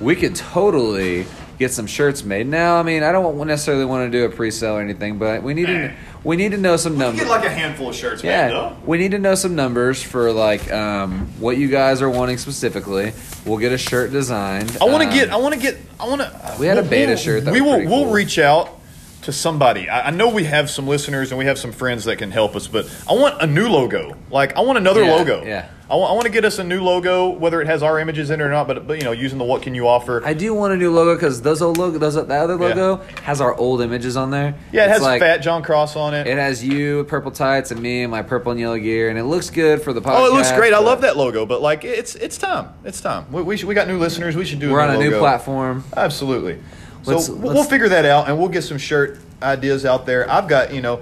[0.00, 1.26] we could totally
[1.58, 2.46] get some shirts made.
[2.46, 5.52] Now, I mean, I don't necessarily want to do a pre-sale or anything, but we
[5.54, 5.92] need to
[6.24, 7.20] we need to know some numbers.
[7.20, 10.70] get like a handful of shirts, Yeah, we need to know some numbers for like
[10.72, 13.12] um, what you guys are wanting specifically.
[13.46, 14.76] We'll get a shirt designed.
[14.80, 15.30] I want to Um, get.
[15.30, 15.76] I want to get.
[16.00, 16.56] I want to.
[16.58, 17.78] We had a beta shirt that we will.
[17.78, 18.12] We'll cool.
[18.12, 18.79] reach out
[19.22, 19.88] to somebody.
[19.88, 22.56] I, I know we have some listeners and we have some friends that can help
[22.56, 24.16] us, but I want a new logo.
[24.30, 25.44] Like I want another Yeah, logo.
[25.44, 25.68] yeah.
[25.90, 28.44] I want, to get us a new logo, whether it has our images in it
[28.44, 28.68] or not.
[28.68, 30.24] But but you know, using the what can you offer?
[30.24, 32.74] I do want a new logo because those old logo, those that other Yeah.
[32.74, 34.54] logo has our old images on there.
[34.70, 36.28] yeah, it It's has like- Fat Jon Cross on it.
[36.28, 39.24] It has you, purple tights, and me in my purple and yellow gear, and it
[39.24, 40.18] looks good for the podcast.
[40.20, 40.72] Oh, it looks great!
[40.72, 42.68] I love that logo, but like, it's it's time.
[42.84, 43.26] It's time.
[43.32, 44.36] We we, should, we got new listeners.
[44.36, 44.70] We should do.
[44.70, 45.82] We're on a new platform.
[45.96, 46.60] Absolutely.
[47.02, 50.06] So Let's- we'll, let's- we'll figure that out, and we'll get some shirt ideas out
[50.06, 50.30] there.
[50.30, 51.00] I've got you know,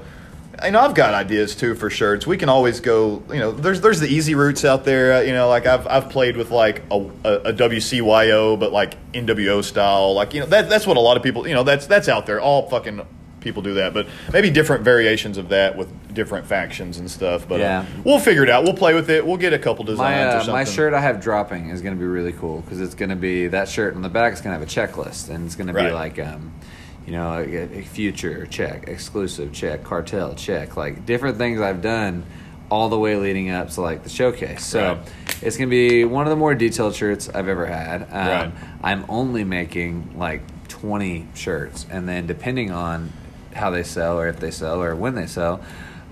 [0.61, 2.27] I know I've got ideas too for shirts.
[2.27, 3.23] We can always go.
[3.31, 5.15] You know, there's there's the easy routes out there.
[5.15, 8.95] Uh, you know, like I've I've played with like a, a, a WCYO, but like
[9.13, 10.15] NWO style.
[10.15, 11.47] Like you know, that that's what a lot of people.
[11.49, 12.41] You know, that's that's out there.
[12.41, 13.01] All fucking
[13.41, 17.47] people do that, but maybe different variations of that with different factions and stuff.
[17.49, 17.81] But Yeah.
[17.81, 18.65] uh, we'll figure it out.
[18.65, 19.25] We'll play with it.
[19.27, 20.53] We'll get a couple designs My or uh, something.
[20.55, 23.17] my shirt I have dropping is going to be really cool because it's going to
[23.17, 25.67] be that shirt on the back is going to have a checklist and it's going
[25.69, 26.53] to be like um,
[27.07, 32.25] you know a, a future check, exclusive check, cartel check, like different things I've done
[32.71, 34.65] all the way leading up to like the showcase.
[34.65, 34.99] So Right.
[35.43, 38.03] it's going to be one of the more detailed shirts I've ever had.
[38.03, 38.53] Um, Right.
[38.83, 43.11] I'm only making like 20 shirts and then depending on
[43.55, 45.61] how they sell or if they sell or when they sell.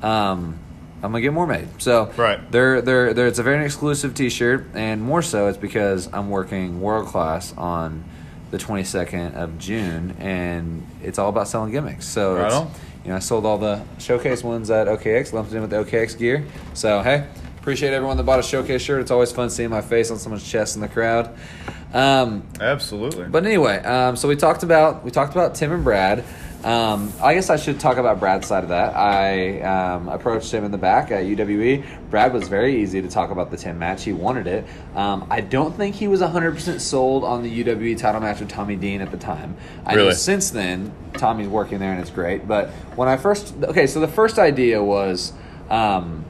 [0.06, 0.58] Um,
[1.02, 1.68] I'm gonna get more made.
[1.78, 2.40] So Right.
[2.50, 6.80] they're, they're, they're, it's a very exclusive T-shirt, and more so, it's because I'm working
[6.80, 8.04] world class on
[8.50, 12.06] the 22nd of June, and it's all about selling gimmicks.
[12.06, 15.60] So Right it's, you know, I sold all the showcase ones at OKX, lumped in
[15.60, 16.44] with the OKX gear.
[16.74, 17.26] So hey,
[17.58, 19.00] appreciate everyone that bought a showcase shirt.
[19.00, 21.36] It's always fun seeing my face on someone's chest in the crowd.
[21.92, 23.24] Um, Absolutely.
[23.28, 26.24] but anyway, um, so we talked about we talked about Tim and Brad.
[26.66, 28.96] Um, I guess I should talk about Brad's side of that.
[28.96, 31.84] I um, approached him in the back at UWE.
[32.10, 34.02] Brad was very easy to talk about the Tim match.
[34.02, 34.64] He wanted it.
[34.96, 38.74] Um, I don't think he was 100% sold on the UWE title match with Tommy
[38.74, 39.56] Dean at the time.
[39.86, 40.14] I know Really?
[40.14, 42.48] since then, Tommy's working there and it's great.
[42.48, 45.34] But when I first, okay, so the first idea was,
[45.70, 46.24] um,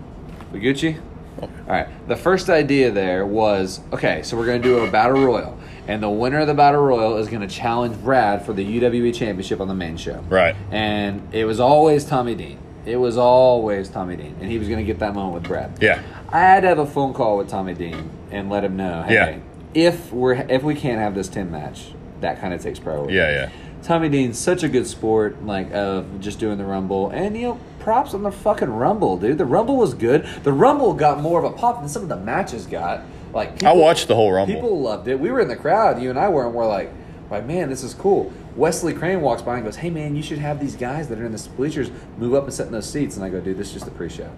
[0.53, 1.01] Gucci?
[1.41, 1.89] All right.
[2.09, 6.03] The first idea there was okay, so we're going to do a battle royal, and
[6.03, 9.61] the winner of the battle royal is going to challenge Brad for the UWE championship
[9.61, 10.21] on the main show.
[10.29, 10.57] Right.
[10.71, 12.59] And it was always Tommy Dean.
[12.85, 15.77] It was always Tommy Dean, and he was going to get that moment with Brad.
[15.81, 16.01] Yeah.
[16.29, 19.15] I had to have a phone call with Tommy Dean and let him know, hey,
[19.15, 19.39] Yeah.
[19.75, 21.89] if we're if we can't have this ten match,
[22.21, 23.15] that kind of takes priority.
[23.15, 23.51] Yeah, yeah.
[23.83, 27.61] Tommy Dean's such a good sport, like of just doing the Rumble, and you know,
[27.87, 29.39] props on the fucking Rumble, dude.
[29.39, 30.27] The Rumble was good.
[30.43, 33.03] The Rumble got more of a pop than some of the matches got.
[33.33, 34.53] Like I watched the whole Rumble.
[34.53, 35.21] People loved it.
[35.21, 36.91] We were in the crowd, you and I were, and we're like,
[37.31, 38.33] like, man, this is cool.
[38.57, 41.27] Wesley Crane walks by and goes, "Hey, man, you should have these guys that are
[41.27, 43.69] in the bleachers move up and sit in those seats." And I go, "Dude, this
[43.69, 44.29] is just a pre-show."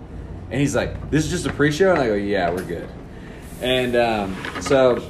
[0.51, 2.87] And he's like, "This is just a pre-show," and I go, "Yeah, we're good."
[3.63, 5.03] And um, so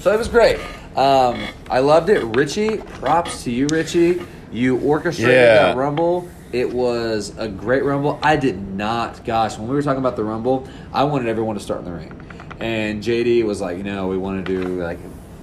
[0.00, 0.58] so it was great.
[0.94, 1.40] Um,
[1.70, 2.22] I loved it.
[2.36, 4.20] Richie, props to you, Richie.
[4.52, 5.54] You orchestrated Yeah.
[5.68, 6.28] that Rumble.
[6.56, 8.18] It was a great Rumble.
[8.22, 11.60] I did not, gosh, when we were talking about the Rumble, I wanted everyone to
[11.60, 12.18] start in the ring.
[12.60, 14.98] And JD was like, you know, we want to do like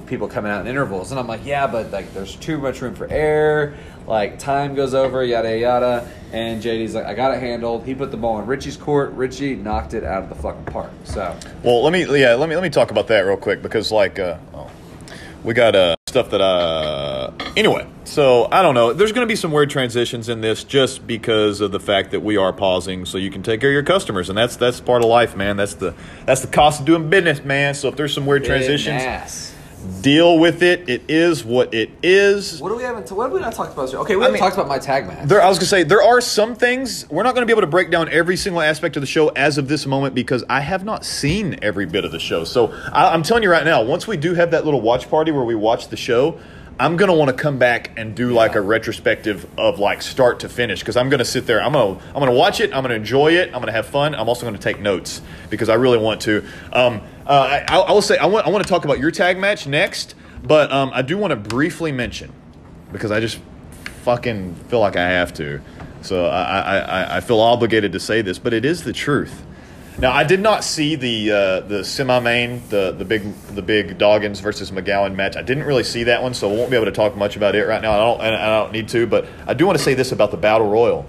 [0.07, 2.95] people coming out in intervals, and I'm like, yeah, but like there's too much room
[2.95, 3.77] for air.
[4.07, 6.09] Like time goes over, yada yada.
[6.31, 7.85] And JD's like, I got it handled.
[7.85, 9.11] He put the ball in Richie's court.
[9.11, 10.89] Richie knocked it out of the fucking park.
[11.03, 13.91] So Well, let me yeah, let me let me talk about that real quick because
[13.91, 14.67] like uh, oh,
[15.43, 17.87] we got uh, stuff that uh anyway.
[18.03, 18.93] So I don't know.
[18.93, 22.19] There's going to be some weird transitions in this just because of the fact that
[22.19, 25.01] we are pausing, so you can take care of your customers, and that's that's part
[25.01, 25.57] of life, man.
[25.57, 25.95] That's the
[26.25, 27.73] that's the cost of doing business, man.
[27.73, 29.52] So if there's some weird transitions, Ass.
[30.01, 30.89] Deal with it.
[30.89, 32.61] It is what it is.
[32.61, 33.11] What do we haven't?
[33.11, 33.93] What have we not talked about?
[33.93, 35.27] Okay, we haven't mean- talked about my tag match.
[35.27, 37.67] There, I was gonna say there are some things we're not gonna be able to
[37.67, 40.83] break down every single aspect of the show as of this moment because I have
[40.83, 42.43] not seen every bit of the show.
[42.43, 45.31] So I, I'm telling you right now, once we do have that little watch party
[45.31, 46.39] where we watch the show,
[46.79, 50.49] I'm gonna want to come back and do like a retrospective of like start to
[50.49, 51.61] finish because I'm gonna sit there.
[51.61, 52.73] I'm gonna I'm gonna watch it.
[52.73, 53.47] I'm gonna enjoy it.
[53.53, 54.15] I'm gonna have fun.
[54.15, 56.43] I'm also gonna take notes because I really want to.
[56.71, 59.37] Um, uh, I, I will say I want I want to talk about your tag
[59.37, 62.31] match next, but um, I do want to briefly mention
[62.91, 63.39] because I just
[64.03, 65.61] fucking feel like I have to.
[66.01, 69.45] So I, I, I, feel obligated to say this, but it is the truth.
[69.97, 73.97] Now I did not see the uh, the semi main the the big the big
[73.97, 75.37] Doggins versus McGowan match.
[75.37, 77.55] I didn't really see that one, so I won't be able to talk much about
[77.55, 77.91] it right now.
[77.93, 80.31] I don't and I don't need to, but I do want to say this about
[80.31, 81.05] the battle royal.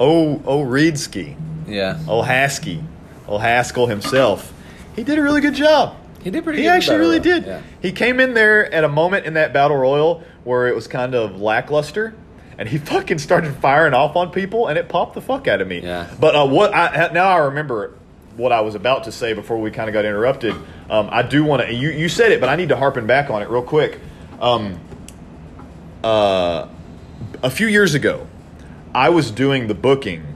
[0.00, 1.36] Oh oh Reedsky,
[1.68, 2.82] yeah, oh Haskell,
[3.28, 4.52] oh Haskell himself,
[4.96, 5.96] he did a really good job.
[6.22, 6.62] he did pretty.
[6.62, 7.40] He actually really Royal.
[7.40, 7.46] did.
[7.46, 7.62] Yeah.
[7.80, 11.14] He came in there at a moment in that battle royal where it was kind
[11.14, 12.14] of lackluster,
[12.58, 15.68] and he fucking started firing off on people, and it popped the fuck out of
[15.68, 15.80] me.
[15.80, 16.08] Yeah.
[16.20, 17.94] But uh, what I now I remember
[18.36, 20.54] what I was about to say before we kind of got interrupted.
[20.88, 21.72] Um, I do want to.
[21.72, 23.98] You you said it, but I need to harpen back on it real quick.
[24.40, 24.78] Um,
[26.02, 26.66] uh,
[27.42, 28.26] a few years ago,
[28.94, 30.26] I was doing the booking.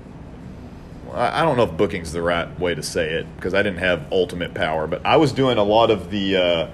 [1.16, 4.11] I don't know if booking's the right way to say it because I didn't have
[4.12, 6.68] ultimate power, but I was doing a lot of the uh,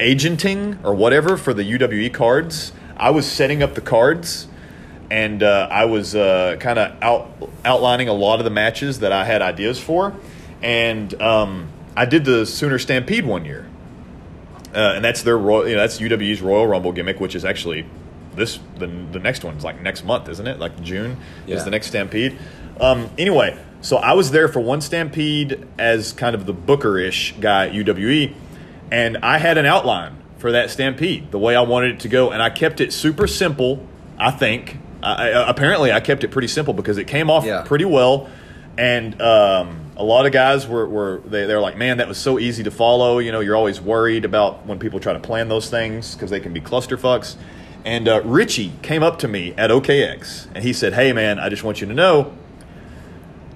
[0.00, 2.72] agenting or whatever for the UWE cards.
[2.96, 4.48] I was setting up the cards,
[5.10, 9.12] and uh, I was uh, kind of out outlining a lot of the matches that
[9.12, 10.14] I had ideas for,
[10.62, 13.66] and um, I did the Sooner Stampede one year,
[14.74, 17.86] uh, and that's their royal, you know, that's UWE's Royal Rumble gimmick, which is actually
[18.34, 20.58] this the the next one's like next month, isn't it?
[20.58, 21.56] Like June Yeah.
[21.56, 22.38] is the next Stampede.
[22.80, 27.34] Um, anyway, so I was there for one Stampede as kind of the Booker ish
[27.40, 28.34] guy at UWE,
[28.90, 32.30] and I had an outline for that Stampede, the way I wanted it to go,
[32.30, 33.86] and I kept it super simple.
[34.18, 34.78] I think.
[35.02, 37.62] I, I, apparently, I kept it pretty simple because it came off Yeah.
[37.64, 38.28] pretty well,
[38.76, 42.38] and um, a lot of guys were, were they they're like, man, that was so
[42.38, 43.18] easy to follow.
[43.20, 46.40] You know, you're always worried about when people try to plan those things because they
[46.40, 47.36] can be clusterfucks.
[47.84, 51.48] And uh, Richie came up to me at OKX and he said, "Hey, man, I
[51.48, 52.32] just want you to know."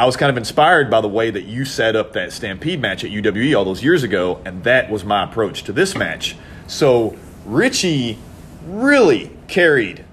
[0.02, 3.04] I was kind of inspired by the way that you set up that Stampede match
[3.04, 6.34] at UWE all those years ago, and that was my approach to this match.
[6.66, 8.18] So Richie
[8.66, 10.04] really carried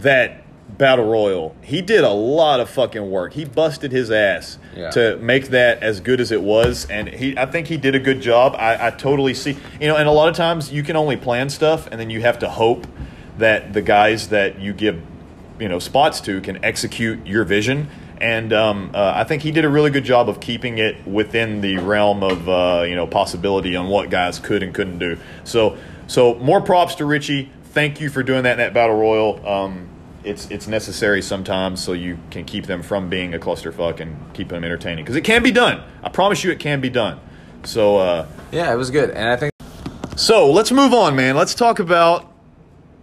[0.00, 0.44] that
[0.76, 1.56] battle royal.
[1.62, 3.32] He did a lot of fucking work.
[3.32, 4.90] He busted his ass Yeah.
[4.90, 7.98] to make that as good as it was, and he I think he did a
[7.98, 8.54] good job.
[8.58, 11.48] I, I totally see you know, and a lot of times you can only plan
[11.48, 12.86] stuff, and then you have to hope
[13.38, 15.00] that the guys that you give
[15.58, 17.88] you know spots to can execute your vision.
[18.20, 21.60] And um, uh, I think he did a really good job of keeping it within
[21.60, 25.18] the realm of uh, you know possibility on what guys could and couldn't do.
[25.44, 27.50] So so more props to Richie.
[27.64, 29.46] Thank you for doing that in that battle royal.
[29.46, 29.88] Um,
[30.24, 34.48] it's it's necessary sometimes so you can keep them from being a clusterfuck and keep
[34.48, 35.82] them entertaining because it can be done.
[36.02, 37.20] I promise you, it can be done.
[37.64, 39.52] So uh, Yeah, it was good, and I think
[40.16, 41.36] so let's move on, man.
[41.36, 42.27] Let's talk about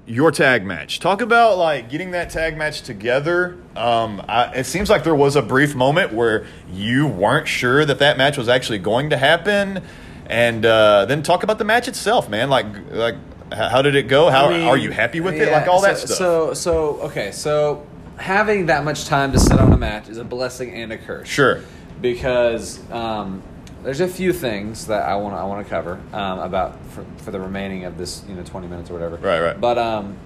[0.07, 0.99] your tag match.
[0.99, 3.57] Talk about like getting that tag match together.
[3.75, 7.99] Um, I, it seems like there was a brief moment where you weren't sure that
[7.99, 9.83] that match was actually going to happen,
[10.27, 12.49] and uh, then talk about the match itself, man.
[12.49, 13.15] Like like
[13.51, 14.29] how did it go?
[14.29, 15.51] How I mean, are you happy with it?
[15.51, 16.17] Like all that stuff.
[16.17, 17.85] So, so okay, so
[18.17, 21.27] having that much time to sit on a match is a blessing and a curse.
[21.27, 21.63] sure.
[22.01, 23.43] because um,
[23.85, 27.05] there's a few things that I want to I want to cover um, about for,
[27.17, 29.17] for the remaining of this you know 20 minutes or whatever.
[29.17, 29.61] Right, right.
[29.61, 30.17] But um,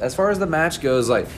[0.00, 1.28] as far as the match goes, like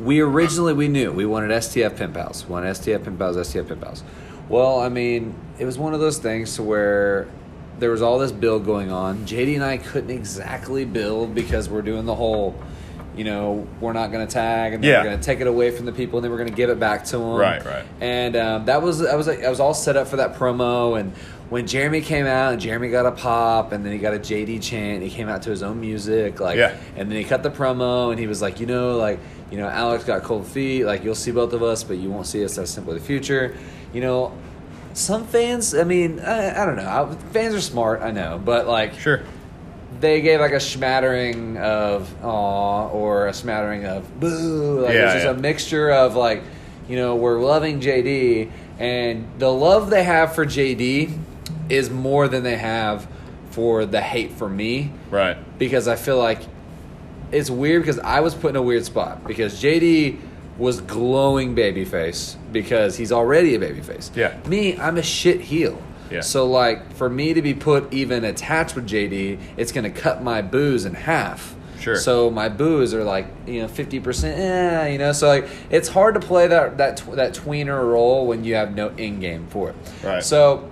[0.00, 3.80] we originally we knew we wanted STF pin pals, wanted STF pin pals, STF pin
[3.80, 4.04] pals.
[4.48, 7.26] Well, I mean, it was one of those things to where
[7.80, 9.26] there was all this build going on.
[9.26, 12.54] JD and I couldn't exactly build because we're doing the whole.
[13.16, 14.98] You know, we're not going to tag, and then Yeah.
[14.98, 16.68] we're going to take it away from the people, and then we're going to give
[16.70, 17.34] it back to them.
[17.34, 17.84] Right, right.
[18.00, 20.98] And um, that was I was I was all set up for that promo.
[20.98, 21.12] And
[21.48, 24.60] when Jeremy came out, and Jeremy got a pop, and then he got a JD
[24.62, 25.02] chant.
[25.02, 26.74] He came out to his own music, like, Yeah.
[26.96, 29.68] and then he cut the promo, and he was like, you know, like, you know,
[29.68, 30.84] Alex got cold feet.
[30.84, 33.54] Like you'll see both of us, but you won't see us as simply the future.
[33.92, 34.32] You know,
[34.92, 35.72] some fans.
[35.74, 36.88] I mean, I, I don't know.
[36.88, 39.22] I, fans are smart, I know, but like, Sure.
[40.04, 44.80] They gave like a smattering of aw or a smattering of boo.
[44.82, 45.30] Like Yeah, it's just yeah.
[45.30, 46.42] a mixture of like,
[46.88, 51.16] you know, we're loving JD and the love they have for JD
[51.68, 53.06] is more than they have
[53.50, 55.36] for the hate for me Right.
[55.58, 56.40] because I feel like
[57.32, 60.18] it's weird because I was put in a weird spot because JD
[60.58, 64.14] was glowing babyface because he's already a babyface.
[64.14, 64.36] Yeah.
[64.46, 65.80] Me, I'm a shit heel.
[66.10, 66.20] Yeah.
[66.20, 70.42] So like for me to be put even attached with JD, it's gonna cut my
[70.42, 71.54] boos in half.
[71.80, 71.96] Sure.
[71.96, 75.12] So my boos are like you know fifty percent, eh, you know.
[75.12, 78.74] So like it's hard to play that that tw- that tweener role when you have
[78.74, 79.76] no in game for it.
[80.02, 80.22] Right.
[80.22, 80.70] So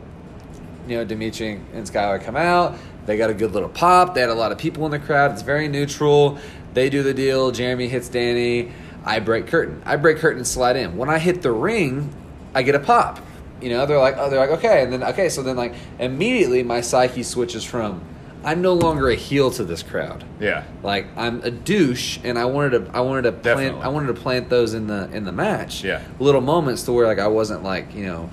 [0.88, 2.76] you know, Dimitri and Skylar come out.
[3.06, 4.14] They got a good little pop.
[4.14, 5.32] They had a lot of people in the crowd.
[5.32, 6.38] It's very neutral.
[6.74, 7.50] They do the deal.
[7.50, 8.72] Jeremy hits Danny.
[9.04, 9.82] I break curtain.
[9.84, 10.96] I break curtain and slide in.
[10.96, 12.14] When I hit the ring,
[12.54, 13.18] I get a pop.
[13.62, 16.62] You know, they're like, oh, they're like, okay, and then okay, so then like immediately
[16.62, 18.02] my psyche switches from
[18.44, 20.24] I'm no longer a heel to this crowd.
[20.40, 20.64] Yeah.
[20.82, 23.82] Like I'm a douche, and I wanted to, I wanted to plant, Definitely.
[23.82, 25.84] I wanted to plant those in the in the match.
[25.84, 26.02] Yeah.
[26.18, 28.30] little moments to where like I wasn't like you know,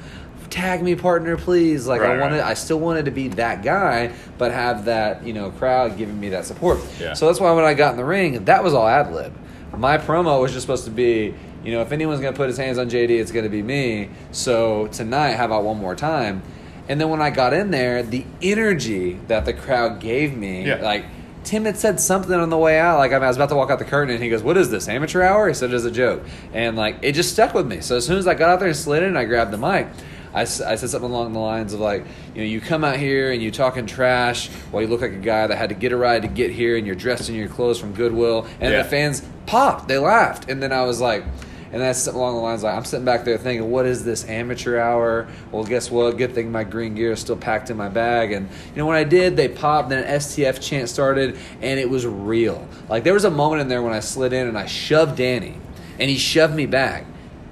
[0.49, 1.85] tag me partner, please.
[1.85, 2.49] Like Right, I wanted, right.
[2.49, 6.29] I still wanted to be that guy, but have that you know crowd giving me
[6.29, 6.79] that support.
[6.99, 7.13] Yeah.
[7.13, 9.33] So that's why when I got in the ring, that was all ad lib.
[9.77, 11.35] My promo was just supposed to be.
[11.63, 14.09] You know, if anyone's gonna put his hands on JD, it's gonna be me.
[14.31, 16.41] So tonight, how about one more time?
[16.87, 20.75] And then when I got in there, the energy that the crowd gave me, Yeah.
[20.81, 21.05] like
[21.43, 22.97] Tim had said something on the way out.
[22.99, 24.87] Like I was about to walk out the curtain, and he goes, "What is this
[24.89, 26.21] amateur hour?" He said it as a joke,
[26.53, 27.79] and like it just stuck with me.
[27.81, 29.87] So as soon as I got out there and slid in, I grabbed the mic.
[30.31, 33.41] I said something along the lines of like, you know, you come out here and
[33.41, 36.21] you talking trash while you look like a guy that had to get a ride
[36.21, 38.83] to get here, and you're dressed in your clothes from Goodwill, and Yeah.
[38.83, 41.23] the fans popped, they laughed, and then I was like.
[41.71, 44.79] And that's along the lines like I'm sitting back there thinking, what is this amateur
[44.79, 45.27] hour?
[45.51, 46.17] Well, guess what?
[46.17, 48.31] Good thing my green gear is still packed in my bag.
[48.31, 49.89] And you know when I did, they popped.
[49.89, 52.67] Then an STF chant started, and it was real.
[52.89, 55.55] Like there was a moment in there when I slid in and I shoved Danny,
[55.99, 57.05] and he shoved me back.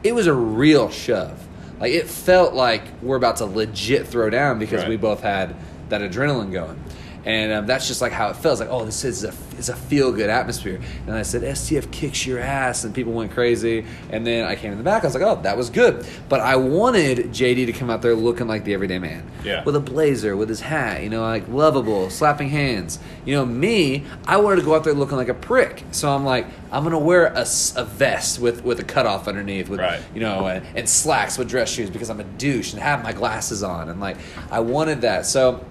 [0.04, 1.46] It was a real shove.
[1.80, 4.90] Like it felt like we're about to legit throw down because Right.
[4.90, 5.56] we both had
[5.90, 6.80] that adrenaline going.
[7.28, 8.62] And um, that's just like how it feels.
[8.62, 10.80] Like, oh, this is a it's a feel good atmosphere.
[11.08, 13.86] And I said, STF kicks your ass, and people went crazy.
[14.12, 15.04] And then I came in the back.
[15.04, 16.08] I was like, oh, that was good.
[16.30, 19.62] But I wanted JD to come out there looking like the everyday man, Yeah.
[19.66, 22.98] with a blazer, with his hat, you know, like lovable, slapping hands.
[23.26, 25.84] You know, me, I wanted to go out there looking like a prick.
[25.92, 27.44] So I'm like, I'm gonna wear a
[27.84, 30.00] vest with with a cutoff underneath, with Right.
[30.14, 33.12] you know, and, and slacks with dress shoes because I'm a douche and have my
[33.12, 34.16] glasses on, and like
[34.50, 35.26] I wanted that.
[35.26, 35.66] So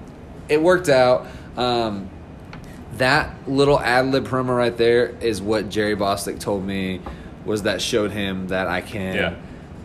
[0.50, 1.26] it worked out.
[1.56, 2.10] Um,
[2.98, 7.00] that little ad lib promo right there is what Jerry Bostic told me
[7.44, 9.34] was that showed him that I can, Yeah.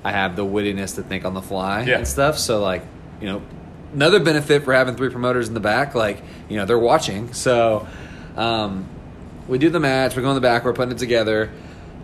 [0.04, 1.98] I have the wittiness to think on the fly Yeah.
[1.98, 2.38] and stuff.
[2.38, 2.84] So like,
[3.20, 3.42] you know,
[3.94, 7.34] another benefit for having three promoters in the back, like you know they're watching.
[7.34, 7.88] So
[8.36, 8.86] um,
[9.48, 10.16] we do the match.
[10.16, 10.64] We go in the back.
[10.66, 11.52] We're putting it together.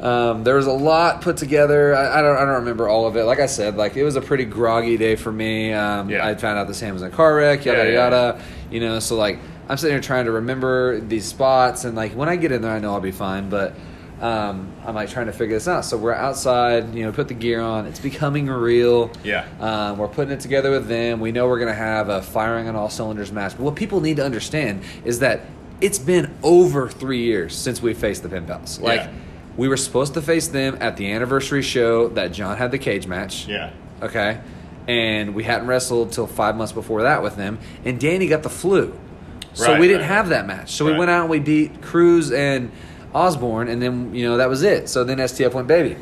[0.02, 1.96] Um, there was a lot put together.
[1.96, 2.36] I, I don't.
[2.38, 3.24] I don't remember all of it.
[3.24, 5.74] Like I said, like it was a pretty groggy day for me.
[5.74, 6.24] Um, Yeah.
[6.28, 7.66] I found out the Sam was in a car wreck.
[7.66, 8.42] Yada Yeah, yeah, yada.
[8.70, 12.30] You know, so like I'm sitting here trying to remember these spots, and like when
[12.30, 13.50] I get in there, I know I'll be fine.
[13.50, 13.76] But
[14.22, 15.86] um, I'm like trying to figure this out.
[15.86, 16.96] So we're outside.
[16.96, 17.86] You know, put the gear on.
[17.86, 19.12] It's becoming real.
[19.24, 19.46] Yeah.
[19.60, 21.20] Um, we're putting it together with them.
[21.20, 23.52] We know we're going to have a firing on all cylinders match.
[23.58, 25.42] But what people need to understand is that
[25.82, 28.80] it's been over three years since we faced the Pin Pals.
[28.80, 29.12] Like, Yeah.
[29.58, 33.06] we were supposed to face them at the anniversary show that Jon had the cage
[33.06, 33.48] match.
[33.48, 33.72] Yeah.
[34.02, 34.40] Okay.
[34.88, 37.60] And we hadn't wrestled till five months before that with them.
[37.86, 38.98] And Danny got the flu.
[39.58, 40.08] So Right, we didn't right.
[40.08, 40.72] have that match.
[40.72, 42.72] So we went out and we beat Cruz and
[43.14, 44.88] Osborne, and then, you know, that was it.
[44.90, 45.98] So then STF went baby.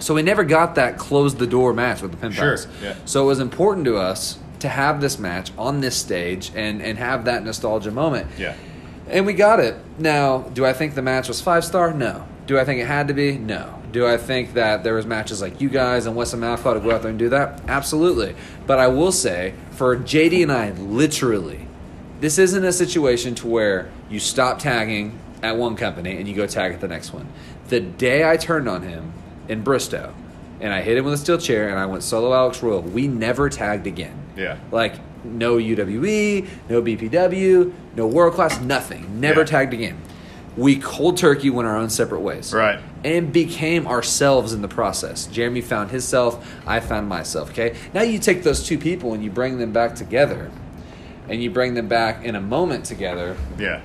[0.00, 2.94] So we never got that close the door match with the Pin Sure, yeah.
[3.04, 6.98] So it was important to us to have this match on this stage and, and
[6.98, 8.28] have that nostalgia moment.
[8.36, 8.54] Yeah.
[9.08, 9.76] And we got it.
[9.98, 11.94] Now, do I think the match was five star?
[11.94, 12.26] No.
[12.46, 13.38] Do I think it had to be?
[13.38, 13.74] No.
[13.92, 16.90] Do I think that there was matches like you guys and Weston Malfoy to go
[16.90, 17.62] out there and do that?
[17.68, 18.34] Absolutely.
[18.66, 21.67] But I will say, for JD and I, literally,
[22.20, 26.46] this isn't a situation to where you stop tagging at one company and you go
[26.46, 27.28] tag at the next one.
[27.68, 29.12] The day I turned on him
[29.48, 30.14] in Bristow
[30.60, 33.06] and I hit him with a steel chair and I went solo Alex Royal, we
[33.06, 34.18] never tagged again.
[34.36, 34.56] Yeah.
[34.72, 34.94] Like
[35.24, 39.20] no UWE, no BPW, no world class, nothing.
[39.20, 39.46] Never Yeah.
[39.46, 39.96] tagged again.
[40.56, 42.52] We cold turkey went our own separate ways.
[42.52, 42.80] Right.
[43.04, 45.26] And became ourselves in the process.
[45.26, 47.50] Jeremy found himself, I found myself.
[47.50, 47.74] Okay.
[47.94, 50.50] Now you take those two people and you bring them back together,
[51.28, 53.36] and you bring them back in a moment together.
[53.58, 53.82] Yeah.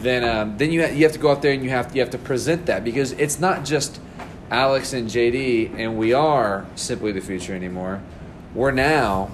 [0.00, 2.00] Then, um, then you ha- you have to go out there and you have you
[2.00, 4.00] have to present that because it's not just
[4.50, 8.02] Alex and JD and we are simply the future anymore.
[8.54, 9.30] We're now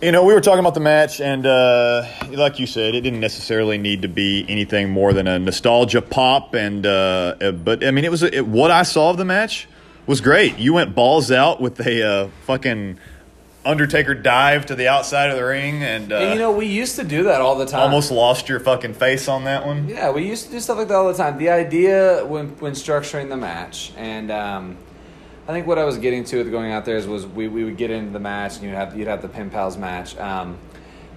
[0.00, 3.18] You know, we were talking about the match, and uh, like you said, it didn't
[3.18, 6.54] necessarily need to be anything more than a nostalgia pop.
[6.54, 9.66] And uh, uh, but I mean, it was it, what I saw of the match
[10.06, 10.56] was great.
[10.56, 13.00] You went balls out with a uh, fucking
[13.68, 16.96] Undertaker dive to the outside of the ring, and, uh, And, you know, we used
[16.96, 17.82] to do that all the time.
[17.82, 19.88] almost lost your fucking face on that one.
[19.88, 21.36] Yeah, we used to do stuff like that all the time.
[21.36, 24.78] The idea when when structuring the match, and um,
[25.46, 27.64] I think what I was getting to with going out there is was we, we
[27.64, 30.16] would get into the match and you'd have you'd have the pin pals match.
[30.18, 30.56] Um,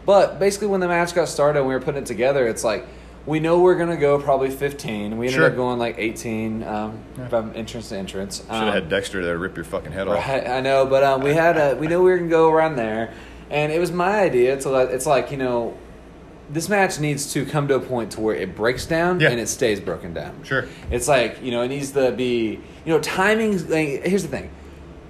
[0.05, 2.85] but basically, when the match got started and we were putting it together, it's like
[3.25, 5.17] we know we're gonna go probably fifteen.
[5.17, 5.49] We ended Sure.
[5.49, 6.99] up going like eighteen um,
[7.29, 8.37] from entrance to entrance.
[8.39, 10.15] Should have Um, had Dexter there to rip your fucking head off.
[10.27, 12.75] Right, I know, but um, we had a, we knew we were gonna go around
[12.77, 13.13] there,
[13.49, 14.89] and it was my idea to let.
[14.89, 15.75] It's like you know,
[16.49, 19.29] this match needs to come to a point to where it breaks down Yeah.
[19.29, 20.43] and it stays broken down.
[20.43, 20.65] Sure.
[20.89, 23.57] It's like you know, it needs to be you know, timing.
[23.69, 24.49] Like, here's the thing.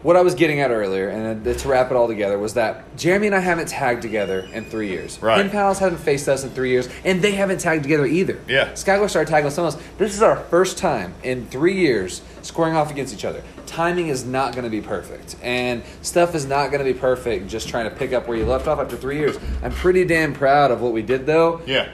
[0.03, 3.27] What I was getting at earlier, and to wrap it all together, was that Jeremy
[3.27, 5.21] and I haven't tagged together in three years.
[5.21, 5.39] Right.
[5.39, 8.39] Pin Pals haven't faced us in three years, and they haven't tagged together either.
[8.47, 8.71] Yeah.
[8.71, 9.83] Skylar started tagging with someone else.
[9.99, 13.43] This is our first time in three years scoring off against each other.
[13.67, 17.47] Timing is not going to be perfect, and stuff is not going to be perfect.
[17.47, 19.37] Just trying to pick up where you left off after three years.
[19.61, 21.89] I'm pretty damn proud of what we did, though Yeah.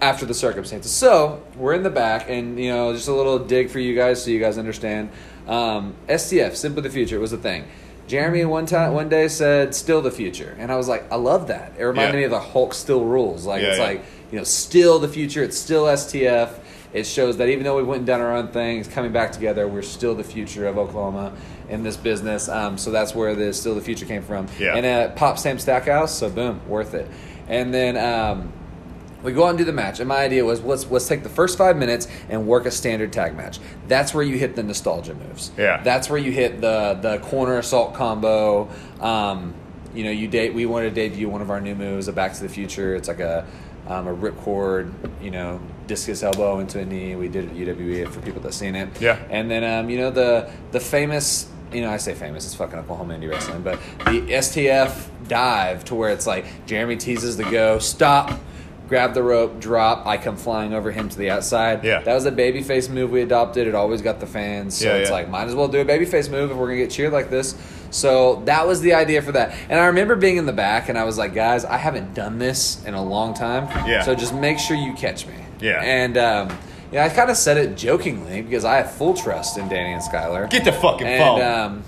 [0.00, 0.92] after the circumstances.
[0.92, 4.24] So we're in the back, and you know, just a little dig for you guys,
[4.24, 5.10] so you guys understand.
[5.48, 7.64] Um, STF, Simply the Future, it was a thing.
[8.08, 11.48] Jeremy one time, one day said, "Still the future," and I was like, "I love
[11.48, 12.18] that." It reminded Yeah.
[12.20, 13.46] me of the Hulk Still Rules.
[13.46, 13.84] Like Yeah, it's yeah.
[13.84, 15.42] like you know, still the future.
[15.42, 16.50] It's still STF.
[16.92, 19.66] It shows that even though we went and done our own things, coming back together,
[19.68, 21.32] we're still the future of Oklahoma
[21.68, 22.48] in this business.
[22.48, 24.46] Um, so that's where the still the future came from.
[24.58, 24.76] Yeah.
[24.76, 27.08] And uh, Pop Sam Stackhouse, so boom, worth it.
[27.48, 27.96] And then.
[27.96, 28.52] Um,
[29.22, 31.28] we go out and do the match, and my idea was let's let's take the
[31.28, 33.58] first five minutes and work a standard tag match.
[33.88, 35.50] That's where you hit the nostalgia moves.
[35.56, 35.82] Yeah.
[35.82, 38.68] That's where you hit the the corner assault combo.
[39.00, 39.54] Um,
[39.94, 40.54] you know, you date.
[40.54, 42.94] We wanted to debut one of our new moves, a Back to the Future.
[42.94, 43.46] It's like a
[43.88, 44.92] um, a ripcord,
[45.22, 47.14] you know, discus elbow into a knee.
[47.14, 49.00] We did it at UWE for people that seen it.
[49.00, 49.18] Yeah.
[49.30, 51.50] And then um, you know the the famous.
[51.72, 52.46] You know, I say famous.
[52.46, 57.36] It's fucking Oklahoma indie wrestling, but the STF dive to where it's like Jeremy teases
[57.36, 58.38] the go, stop,
[58.88, 60.06] grab the rope, drop.
[60.06, 61.82] I come flying over him to the outside.
[61.84, 62.00] Yeah.
[62.02, 63.66] that was a babyface move we adopted.
[63.66, 64.76] It always got the fans.
[64.78, 65.14] So Yeah, it's yeah.
[65.16, 67.56] like, might as well do a babyface move if we're gonna get cheered like this.
[67.90, 69.54] So that was the idea for that.
[69.68, 72.38] And I remember being in the back, and I was like, guys, I haven't done
[72.38, 73.64] this in a long time.
[73.88, 74.02] Yeah.
[74.02, 75.34] So just make sure you catch me.
[75.60, 75.80] Yeah.
[75.82, 76.58] And um,
[76.92, 80.02] yeah, I kind of said it jokingly because I have full trust in Danny and
[80.02, 80.48] Skylar.
[80.50, 81.42] Get the fucking and, phone.
[81.42, 81.84] um,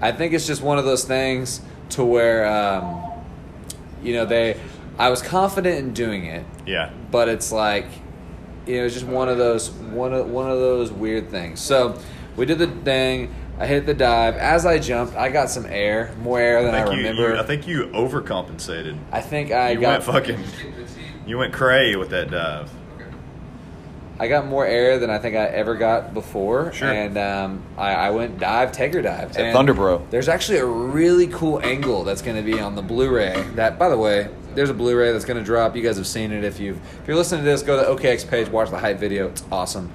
[0.00, 3.02] I think it's just one of those things to where, um,
[4.02, 4.58] you know, they.
[5.00, 6.90] I was confident in doing it, yeah.
[7.10, 7.86] but it's like
[8.66, 11.58] you know, it's just one of those one of one of those weird things.
[11.60, 11.98] So
[12.36, 13.34] we did the thing.
[13.58, 14.36] I hit the dive.
[14.36, 17.34] As I jumped, I got some air, more air than I, think you- remember.
[17.34, 18.98] you- I think you overcompensated.
[19.10, 20.44] I think I you got went fucking.
[21.26, 22.70] You went cray with that dive.
[24.18, 26.72] I got more air than I think I ever got before.
[26.74, 26.90] Sure.
[26.90, 29.32] And um, I, I went dive, Tiger dive.
[29.32, 30.10] that And Thunderbro.
[30.10, 33.42] There's actually a really cool angle that's going to be on the Blu-ray.
[33.54, 35.76] That, by the way, there's a Blu-ray that's going to drop.
[35.76, 36.44] You guys have seen it.
[36.44, 38.98] If you've if you're listening to this, go to the OKX page, watch the hype
[38.98, 39.28] video.
[39.28, 39.90] It's awesome.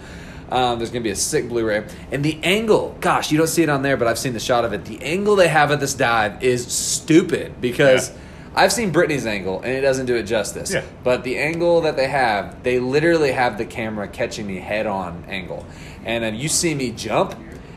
[0.49, 2.95] Um, there's going to be a sick Blu-ray, and the angle.
[3.01, 4.85] Gosh, you don't see it on there, but I've seen the shot of it.
[4.85, 8.09] The angle they have at this dive is stupid because.
[8.09, 8.17] Yeah.
[8.57, 10.73] I've seen Britney's angle, and it doesn't do it justice.
[10.73, 10.85] Yeah.
[11.03, 15.25] But the angle that they have, they literally have the camera catching me head on
[15.27, 15.65] angle.
[16.05, 17.35] And then you see me jump,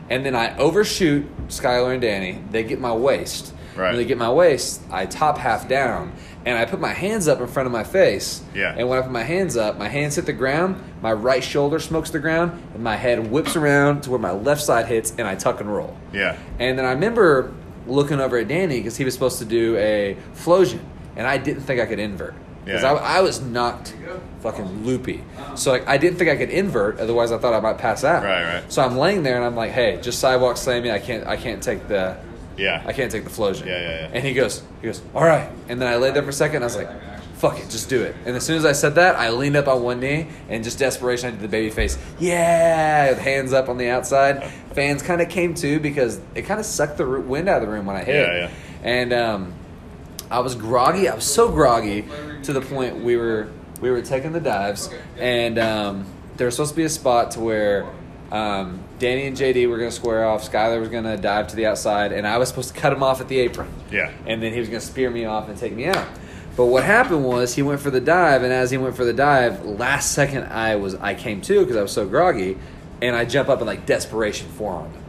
[0.09, 2.41] and then I overshoot Skylar and Danny.
[2.49, 3.53] They get my waist.
[3.75, 3.89] Right.
[3.89, 6.13] When they get my waist, I top half down,
[6.49, 8.41] and I put my hands up in front of my face.
[8.55, 8.73] Yeah.
[8.75, 11.79] And when I put my hands up, my hands hit the ground, my right shoulder
[11.79, 15.27] smokes the ground, and my head whips around to where my left side hits, and
[15.27, 15.95] I tuck and roll.
[16.11, 16.37] Yeah.
[16.57, 17.53] And then I remember
[17.87, 20.79] looking over at Danny because he was supposed to do a flosion,
[21.15, 22.33] and I didn't think I could invert
[22.65, 22.93] because Yeah.
[22.93, 23.95] I, I was knocked
[24.41, 25.23] fucking loopy.
[25.55, 28.23] So like I didn't think I could invert, otherwise I thought I might pass out.
[28.23, 28.71] Right, right.
[28.71, 30.91] So I'm laying there and I'm like, hey, just sidewalk slam me.
[30.91, 32.17] I can't I can't take the
[32.59, 32.83] Yeah.
[32.85, 33.65] I can't take the flosion.
[33.67, 34.11] Yeah, yeah, yeah.
[34.13, 35.49] And he goes he goes all right.
[35.67, 36.57] And then I laid there for a second.
[36.57, 36.89] and I was like.
[37.39, 38.17] Fuck it, just do it.
[38.25, 40.77] And as soon as I said that, I leaned up on one knee and just
[40.77, 41.97] desperation, I did the baby face.
[42.19, 44.43] Yeah, with hands up on the outside.
[44.73, 47.73] Fans kind of came to because it kind of sucked the wind out of the
[47.73, 48.27] room when I hit.
[48.27, 48.51] Yeah, yeah.
[48.83, 49.53] And um,
[50.29, 51.07] I was groggy.
[51.07, 52.05] I was so groggy
[52.43, 53.47] to the point we were
[53.79, 56.05] we were taking the dives, and um,
[56.35, 57.85] there was supposed to be a spot to where
[58.33, 60.49] um, Danny and JD were going to square off.
[60.49, 63.01] Skylar was going to dive to the outside, and I was supposed to cut him
[63.01, 63.71] off at the apron.
[63.91, 64.11] Yeah.
[64.25, 66.07] And then he was going to spear me off and take me out.
[66.55, 69.13] But what happened was he went for the dive, and as he went for the
[69.13, 72.57] dive, last second I was I came to because I was so groggy,
[73.01, 75.03] and I jump up in like desperation forearm him.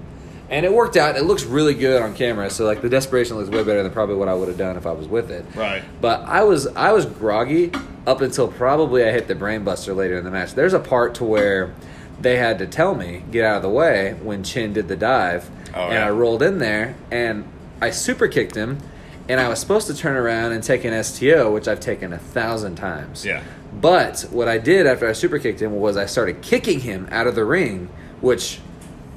[0.49, 1.17] And it worked out.
[1.17, 2.51] It looks really good on camera.
[2.51, 4.87] So like the desperation looks way better than probably what I would have done if
[4.87, 5.45] I was with it.
[5.55, 5.83] Right.
[6.01, 7.73] But I was I was groggy
[8.07, 10.55] up until probably I hit the brainbuster later in the match.
[10.55, 11.75] There's a part to where
[12.21, 15.49] they had to tell me get out of the way when Chin did the dive,
[15.75, 16.07] Oh, and yeah.
[16.07, 17.45] I rolled in there and
[17.81, 18.79] I super kicked him,
[19.29, 22.19] and I was supposed to turn around and take an STO, which I've taken a
[22.19, 23.25] thousand times.
[23.25, 23.43] Yeah.
[23.73, 27.27] But what I did after I super kicked him was I started kicking him out
[27.29, 27.89] of the ring,
[28.21, 28.59] which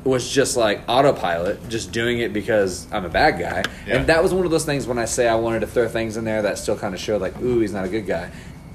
[0.03, 3.63] was just like autopilot, just doing it because I'm a bad guy.
[3.87, 3.97] Yeah.
[3.97, 6.17] And that was one of those things when I say I wanted to throw things
[6.17, 8.29] in there that still kind of showed like, ooh, he's not a good guy.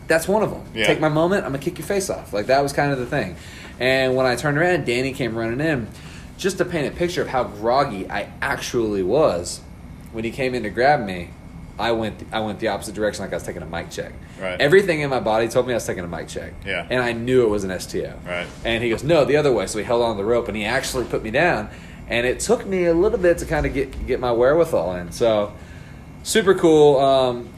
[0.09, 0.65] That's one of them.
[0.75, 0.87] Yeah.
[0.87, 2.33] Take my moment, I'm gonna kick your face off.
[2.33, 3.37] Like that was kind of the thing.
[3.81, 5.89] And when I turned around, Danny came running in,
[6.37, 9.61] just to paint a picture of how groggy I actually was.
[10.13, 11.31] When he came in to grab me,
[11.79, 14.13] I went I went the opposite direction, like I was taking a mic check.
[14.41, 14.61] Right.
[14.61, 16.53] Everything in my body told me I was taking a mic check.
[16.67, 16.87] Yeah.
[16.91, 18.19] And I knew it was an STO.
[18.27, 18.47] Right.
[18.65, 19.67] And he goes, no, the other way.
[19.67, 21.71] So he held on the rope and he actually put me down.
[22.09, 25.13] And it took me a little bit to kind of get get my wherewithal in.
[25.13, 25.53] So
[26.25, 26.99] super cool.
[26.99, 27.51] Um,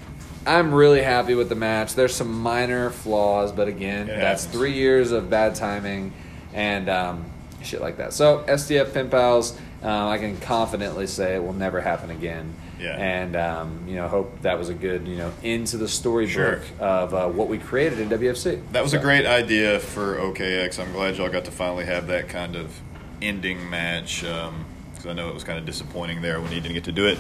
[0.47, 1.95] I'm really happy with the match.
[1.95, 4.59] There's some minor flaws, but again, It that's happens.
[4.59, 6.13] three years of bad timing
[6.55, 7.25] and um,
[7.63, 8.13] shit like that.
[8.13, 12.55] So STF Pin Pals, um, I can confidently say it will never happen again.
[12.81, 12.97] Yeah.
[12.97, 16.61] And um, you know, hope that was a good you know into the storybook Sure.
[16.79, 18.63] of uh, what we created in WFC.
[18.73, 20.79] That was a great idea for OKX.
[20.83, 22.81] I'm glad y'all got to finally have that kind of
[23.21, 26.85] ending match because I know it was kind of disappointing there when you didn't get
[26.85, 27.19] to do it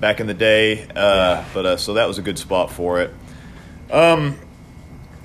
[0.00, 0.86] back in the day.
[0.94, 3.12] Uh, But uh, so that was a good spot for it.
[3.90, 4.38] Um,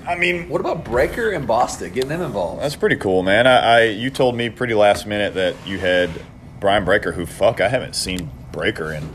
[0.06, 1.92] I mean, What about Breaker and Boston?
[1.92, 2.62] Getting them involved.
[2.62, 3.46] that's pretty cool, man.
[3.46, 6.10] I, I you told me pretty last minute that you had
[6.60, 9.08] Brian Breaker, who fuck I haven't seen Breaker in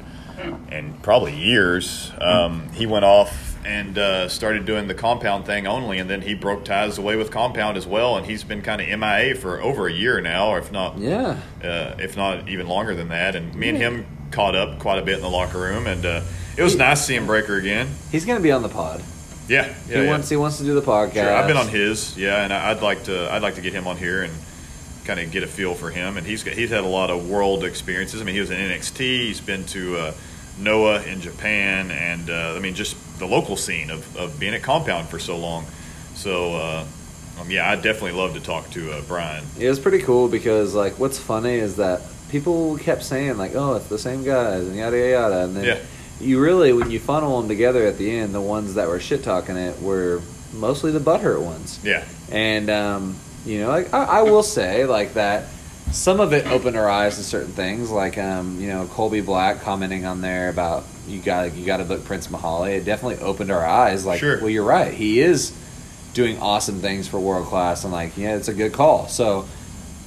[0.72, 2.12] in probably years.
[2.20, 6.34] Um, he went off and uh, started doing the compound thing only, and then he
[6.34, 9.88] broke ties away with compound as well, and he's been kind of MIA for over
[9.88, 11.38] a year now, or if not, yeah.
[11.64, 13.36] uh, if not even longer than that.
[13.36, 16.22] And me and him caught up quite a bit in the locker room, and uh,
[16.58, 17.90] it was nice seeing Breaker again.
[18.12, 19.04] He's going to be on the pod.
[19.48, 20.10] Yeah, yeah, he yeah.
[20.10, 21.14] wants he wants to do the podcast.
[21.14, 23.74] Sure, I've been on his, yeah, and I- I'd like to I'd like to get
[23.74, 24.34] him on here and
[25.06, 26.18] kind of get a feel for him.
[26.18, 28.22] And he's got, he's had a lot of world experiences.
[28.22, 28.98] I mean, he was in NXT.
[29.00, 30.14] He's been to uh,
[30.60, 34.62] Noah in Japan, and uh, I mean, just the local scene of, of being at
[34.62, 35.66] Compound for so long.
[36.14, 36.86] So, uh,
[37.40, 39.46] um, yeah, I'd definitely love to talk to uh, Brian.
[39.58, 43.76] It was pretty cool because like what's funny is that people kept saying like, oh,
[43.76, 45.78] it's the same guys and yada yada yada, and then Yeah.
[46.22, 49.24] you really when you funnel them together at the end, the ones that were shit
[49.24, 50.22] talking it were
[50.54, 51.80] mostly the butthurt ones.
[51.84, 53.16] Yeah, And um,
[53.46, 55.46] you know, like, I, I will say like that.
[55.92, 59.62] Some of it opened our eyes to certain things, like um, you know Colby Black
[59.62, 62.78] commenting on there about you got you got to book Prince Mahali.
[62.78, 64.06] It definitely opened our eyes.
[64.06, 64.38] Like, Sure.
[64.40, 64.94] well, you're right.
[64.94, 65.52] He is
[66.14, 69.08] doing awesome things for world class, and like, yeah, it's a good call.
[69.08, 69.48] So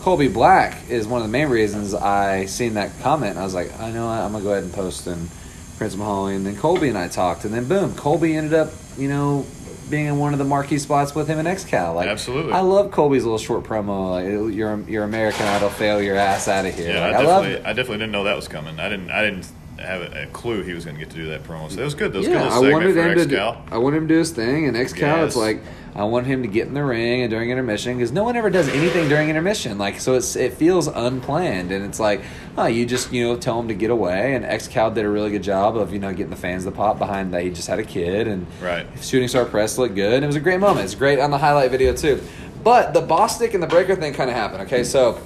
[0.02, 3.30] Colby Black is one of the main reasons I seen that comment.
[3.30, 5.30] And I was like, I know what, I'm gonna go ahead and post and
[5.78, 9.08] Prince Mahali, and then Colby and I talked, and then boom, Colby ended up, you
[9.08, 9.46] know,
[9.90, 11.94] being in one of the marquee spots with him in XCal.
[11.94, 12.52] Like, Absolutely.
[12.52, 14.10] I love Colby's little short promo.
[14.10, 16.94] Like, your your American Idol fail your ass out of here.
[16.94, 17.06] yeah.
[17.06, 17.66] Like, I definitely it.
[17.66, 18.80] I definitely didn't know that was coming.
[18.80, 19.46] I didn't I didn't
[19.82, 21.68] have a, a clue he was going to get to do that promo.
[21.70, 22.12] So that was good.
[22.12, 23.26] That was Yeah, good I wanted him to.
[23.26, 23.38] Do,
[23.70, 25.26] I wanted him to do his thing, and XCal, Yes.
[25.28, 25.60] it's like
[25.94, 28.48] I want him to get in the ring and during intermission because no one ever
[28.48, 29.76] does anything during intermission.
[29.76, 32.22] Like so, it's it feels unplanned, and it's like
[32.56, 34.34] oh, you just you know tell him to get away.
[34.34, 36.98] And XCal did a really good job of you know getting the fans to pop
[36.98, 38.86] behind that he just had a kid and Right.
[39.00, 40.22] shooting star press looked good.
[40.22, 40.84] It was a great moment.
[40.84, 42.22] It's great on the highlight video too.
[42.64, 44.62] But the Bostic and the Breaker thing kind of happened.
[44.62, 45.18] Okay, so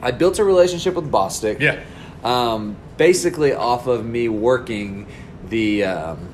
[0.00, 1.60] I built a relationship with Bostic.
[1.60, 1.80] Yeah.
[2.24, 5.08] Um, basically off of me working
[5.48, 6.32] the um,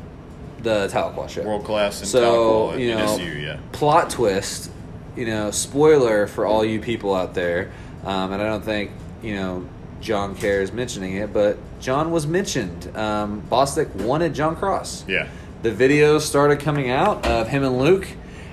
[0.58, 1.42] the Tahlequah show.
[1.42, 3.60] World class and So Tahlequah you know, NSU, yeah.
[3.72, 4.70] plot twist.
[5.16, 7.72] You know, spoiler for all you people out there,
[8.04, 8.90] um, and I don't think
[9.22, 9.66] you know
[10.02, 12.94] Jon cares mentioning it, but Jon was mentioned.
[12.94, 15.06] Um, Bostic wanted Jon Cross.
[15.08, 15.26] Yeah.
[15.62, 18.06] The videos started coming out of him and Luke,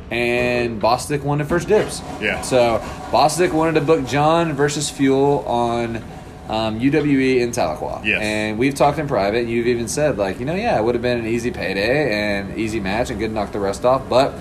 [0.09, 2.01] and Bostic wanted first dibs.
[2.21, 2.41] Yeah.
[2.41, 2.79] So
[3.11, 6.01] Bostic wanted to book Jon versus Fuel on
[6.49, 8.05] um, UWE in Tahlequah.
[8.05, 8.21] Yes.
[8.21, 9.47] And we've talked in private.
[9.47, 12.57] You've even said like, you know, yeah, it would have been an easy payday and
[12.57, 14.33] easy match and good knock the rest off, but.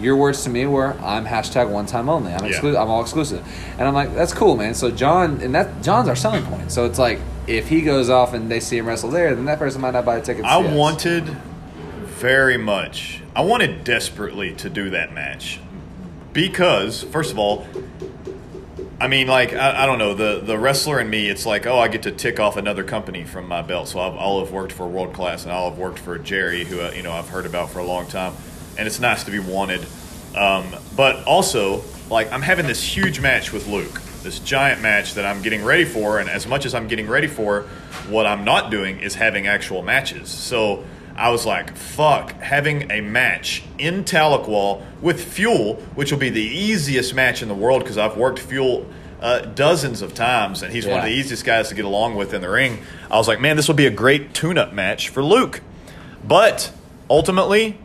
[0.00, 2.32] Your words to me were, "I'm hashtag one time only.
[2.32, 2.80] I'm Yeah.
[2.80, 3.46] I'm all exclusive,"
[3.78, 6.72] and I'm like, "That's cool, man." So Jon, and that Jon's our selling point.
[6.72, 9.58] So it's like, if he goes off and they see him wrestle there, then that
[9.60, 10.44] person might not buy a ticket.
[10.44, 10.74] I us.
[10.74, 11.36] wanted
[12.04, 13.22] very much.
[13.36, 15.60] I wanted desperately to do that match
[16.32, 17.66] because, first of all,
[19.02, 21.28] I mean, like I, I don't know the the wrestler in me.
[21.28, 23.88] It's like, oh, I get to tick off another company from my belt.
[23.88, 26.80] So I've, I'll have worked for World Class and I'll have worked for Jerry, who
[26.80, 28.32] uh, you know I've heard about for a long time,
[28.78, 29.84] and it's nice to be wanted.
[30.36, 35.26] Um, but also, like I'm having this huge match with Luke, this giant match that
[35.26, 37.62] I'm getting ready for, and as much as I'm getting ready for,
[38.08, 40.28] what I'm not doing is having actual matches.
[40.28, 40.84] So
[41.16, 46.40] I was like, fuck, having a match in Tahlequah with Fuel, which will be the
[46.42, 48.86] easiest match in the world because I've worked Fuel
[49.20, 52.34] uh, dozens of times, and he's one of the easiest guys to get along with
[52.34, 52.78] in the ring.
[53.10, 55.60] I was like, man, this will be a great tune up match for Luke.
[56.24, 56.72] But
[57.08, 57.78] ultimately,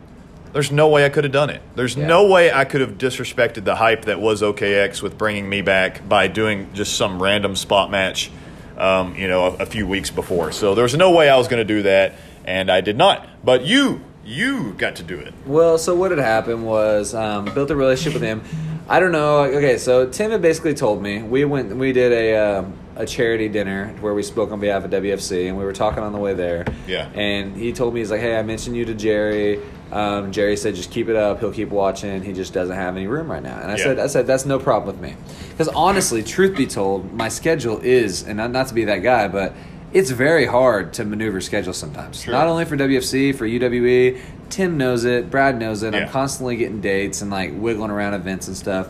[0.52, 1.60] there's no way I could have done it.
[1.76, 2.06] There's Yeah.
[2.06, 6.08] no way I could have disrespected the hype that was OKX with bringing me back
[6.08, 8.30] by doing just some random spot match,
[8.76, 10.50] um, you know, a, a few weeks before.
[10.50, 12.14] So there was no way I was going to do that,
[12.48, 13.28] and I did not.
[13.44, 15.34] But you, you got to do it.
[15.46, 18.42] Well, so what had happened was um, built a relationship with him.
[18.88, 19.40] I don't know.
[19.42, 23.46] Okay, so Tim had basically told me we went we did a um, a charity
[23.50, 26.32] dinner where we spoke on behalf of WFC, and we were talking on the way
[26.32, 26.64] there.
[26.86, 27.10] Yeah.
[27.14, 29.60] And he told me he's like, "Hey, I mentioned you to Jerry.
[29.92, 31.40] Um, Jerry said just keep it up.
[31.40, 32.22] He'll keep watching.
[32.22, 33.84] He just doesn't have any room right now." And I Yeah.
[33.84, 35.16] said, "I said that's no problem with me,
[35.50, 39.28] because honestly, truth be told, my schedule is, and not, not to be that guy,
[39.28, 39.52] but."
[39.92, 42.22] It's very hard to maneuver schedules sometimes.
[42.22, 42.32] Sure.
[42.32, 44.20] Not only for WFC, for UWE.
[44.50, 45.30] Tim knows it.
[45.30, 45.94] Brad knows it.
[45.94, 46.00] Yeah.
[46.00, 48.88] I'm constantly getting dates and like wiggling around events and stuff.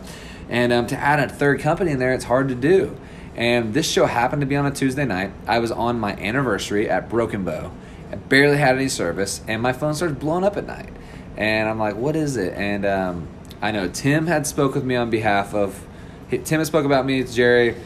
[0.49, 2.97] And um, to add a third company in there, it's hard to do.
[3.37, 5.33] And this show happened to be on a Tuesday night.
[5.47, 7.71] I was on my anniversary at Broken Bow.
[8.11, 10.89] I barely had any service, and my phone starts blowing up at night.
[11.37, 13.29] And I'm like, "What is it?" And um,
[13.63, 15.87] I know Tim had spoke with me on behalf of.
[16.31, 17.77] Tim had spoke about me to Jerry.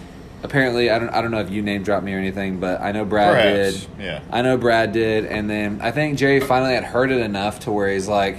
[0.44, 1.08] Apparently, I don't.
[1.10, 3.86] I don't know if you name dropped me or anything, but I know Brad Perhaps,
[3.86, 4.04] did.
[4.04, 4.20] yeah.
[4.30, 7.70] I know Brad did, and then I think Jerry finally had heard it enough to
[7.70, 8.38] where he's like,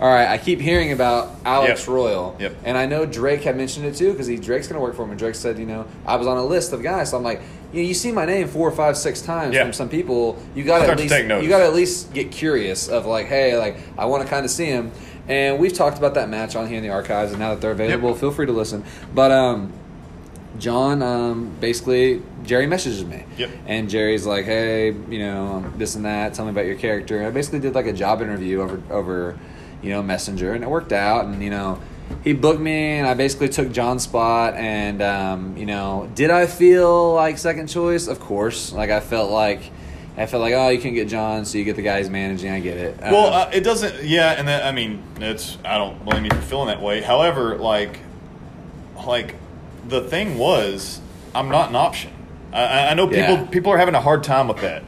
[0.00, 1.88] "All right, I keep hearing about Alex Yep.
[1.94, 2.56] Royal, Yep.
[2.64, 5.10] and I know Drake had mentioned it too because he Drake's gonna work for him,
[5.10, 7.40] and Drake said, you know, I was on a list of guys, so I'm like,
[7.72, 9.62] you, know, you see my name four or five, six times Yeah.
[9.62, 12.88] from some people, you got to at least you got to at least get curious
[12.88, 14.90] of like, hey, like I want to kind of see him,
[15.28, 17.70] and we've talked about that match on here in the archives, and now that they're
[17.70, 18.18] available, Yep.
[18.18, 18.82] feel free to listen,
[19.14, 19.72] but um.
[20.58, 23.24] Jon, um, basically, Jerry messages me.
[23.38, 23.50] Yep.
[23.66, 26.34] And Jerry's like, "Hey, you know, this and that.
[26.34, 29.38] Tell me about your character." And I basically did like a job interview over over,
[29.82, 31.24] you know, Messenger, and it worked out.
[31.26, 31.80] And you know,
[32.24, 34.54] he booked me, and I basically took Jon's spot.
[34.54, 38.06] And um, you know, did I feel like second choice?
[38.08, 38.72] Of course.
[38.72, 39.60] Like I felt like.
[40.18, 42.50] I felt like, oh, you can get Jon, so you get the guy who's managing.
[42.50, 42.98] I get it.
[43.02, 44.02] Well, Um, uh, it doesn't.
[44.02, 45.58] Yeah, and that, I mean, it's.
[45.62, 47.02] I don't blame you for feeling that way.
[47.02, 47.98] However, like,
[49.06, 49.34] like,
[49.88, 51.00] the thing was,
[51.34, 52.12] I'm not an option.
[52.52, 53.20] I- I, I know people.
[53.34, 53.44] Yeah.
[53.46, 54.82] People are having a hard time with that.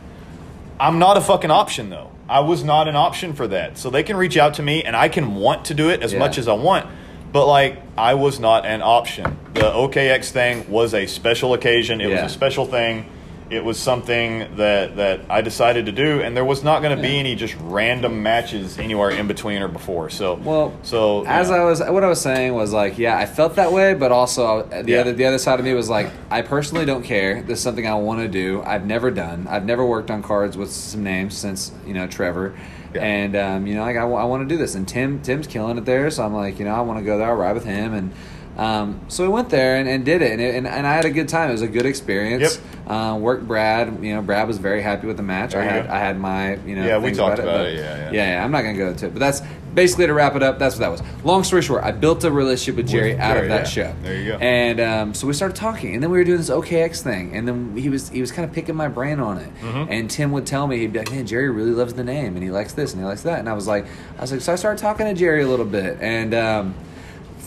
[0.81, 2.11] I'm not a fucking option though.
[2.29, 3.79] I was not an option for that.
[3.79, 6.13] So they can reach out to me, and I can want to do it as
[6.13, 6.19] Yeah.
[6.19, 6.87] much as I want.
[7.33, 9.37] But like, I was not an option.
[9.55, 12.01] The OKX thing was a special occasion.
[12.01, 12.23] It Yeah.
[12.23, 13.07] was a special thing.
[13.51, 17.03] It was something that that I decided to do, and there was not going to
[17.03, 20.11] be any just random matches anywhere in between or before.
[20.11, 21.57] So Well, so as yeah.
[21.57, 24.59] I was, what I was saying was like, yeah, I felt that way, but also
[24.61, 25.01] uh, the Yeah.
[25.01, 27.41] other, the other side of me was like, I personally don't care.
[27.43, 28.63] This is something I want to do.
[28.67, 29.47] I've never done.
[29.49, 32.55] I've never worked on cards with some names since you know Trevor,
[32.95, 33.03] Yeah.
[33.03, 34.75] and um, you know, like I, want to do this.
[34.75, 37.17] And Tim, Tim's killing it there, so I'm like, you know, I want to go
[37.17, 37.29] there.
[37.29, 38.13] I'll ride with him, and
[38.59, 41.05] um, so we went there and, and did it, and, it and and I had
[41.05, 41.49] a good time.
[41.49, 42.61] It was a good experience.
[42.87, 44.03] Uh, worked Brad.
[44.03, 45.53] You know, Brad was very happy with the match.
[45.53, 45.93] There I had go.
[45.93, 48.11] I had my you know Yeah, we talked about, about but- it, yeah, yeah.
[48.11, 49.43] yeah, yeah, I'm not gonna go into it, but that's
[49.75, 50.59] basically to wrap it up.
[50.59, 51.03] That's what that was.
[51.25, 53.93] Long story short, I built a relationship with Jerry out Jerry, of that yeah.
[53.93, 53.95] show.
[54.03, 54.39] There you go.
[54.39, 57.47] And um, so we started talking, and then we were doing this OKX thing, and
[57.47, 59.55] then he was he was kind of picking my brain on it.
[59.61, 59.93] Mm-hmm.
[59.93, 62.43] And Tim would tell me he'd be like, "Man, Jerry really loves the name, and
[62.43, 63.87] he likes this, and he likes that." And I was like,
[64.17, 66.75] I was like, so I started talking to Jerry a little bit, and um,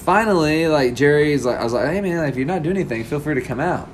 [0.01, 3.19] finally, like Jerry's like, I was like, "Hey man, if you're not doing anything, feel
[3.19, 3.87] free to come out."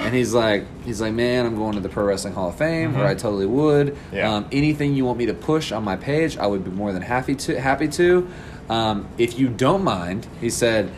[0.00, 2.94] And he's like, he's like, man, I'm going to the Pro Wrestling Hall of Fame,
[2.94, 3.88] where I totally would.
[3.88, 4.16] Mm-hmm.
[4.16, 4.34] Yeah.
[4.34, 7.02] Um, anything you want me to push on my page, I would be more than
[7.02, 7.60] happy to.
[7.60, 8.26] Happy to.
[8.70, 10.90] Um, if you don't mind, he said,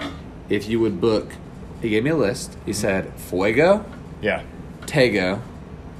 [0.48, 1.32] if you would book,
[1.80, 2.56] he gave me a list.
[2.64, 3.84] He said Fuego,
[4.20, 4.42] yeah.
[4.82, 5.40] Tego,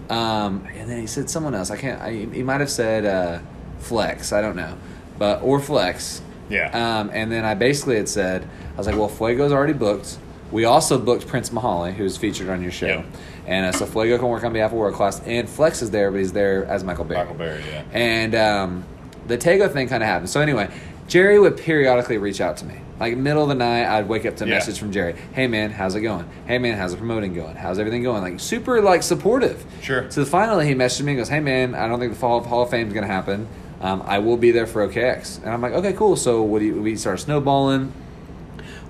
[0.09, 1.71] um, and then he said someone else.
[1.71, 2.01] I can't.
[2.01, 3.41] I, he might have said uh,
[3.79, 4.33] Flex.
[4.33, 4.77] I don't know,
[5.19, 6.23] but or Flex.
[6.53, 6.99] Yeah.
[7.01, 10.19] Um, and then I basically had said, I was like, well, Fuego's already booked.
[10.51, 12.87] We also booked Prince Mahali, who's featured on your show.
[12.87, 13.07] Yep.
[13.47, 15.21] And uh, so Fuego can work on behalf of World Class.
[15.27, 17.21] And Flex is there, but he's there as Michael Berry.
[17.21, 17.85] Michael Berry, yeah.
[17.93, 18.85] And um,
[19.27, 20.29] the Tego thing kind of happened.
[20.31, 20.69] So anyway,
[21.09, 22.75] Jerry would periodically reach out to me.
[23.01, 24.55] Like middle of the night, I'd wake up to a Yeah.
[24.55, 25.17] message from Jerry.
[25.33, 26.29] Hey man, how's it going?
[26.47, 27.57] Hey man, how's the promoting going?
[27.57, 28.23] How's everything going?
[28.23, 29.65] Like super like supportive.
[29.83, 30.09] Sure.
[30.11, 32.47] So finally he messaged me and goes, Hey man, I don't think the Fall of
[32.47, 33.49] Hall of Fame is gonna happen.
[33.83, 35.43] Um, I will be there for OKX.
[35.43, 36.17] And I'm like, okay, cool.
[36.17, 37.93] So what do you, we start snowballing.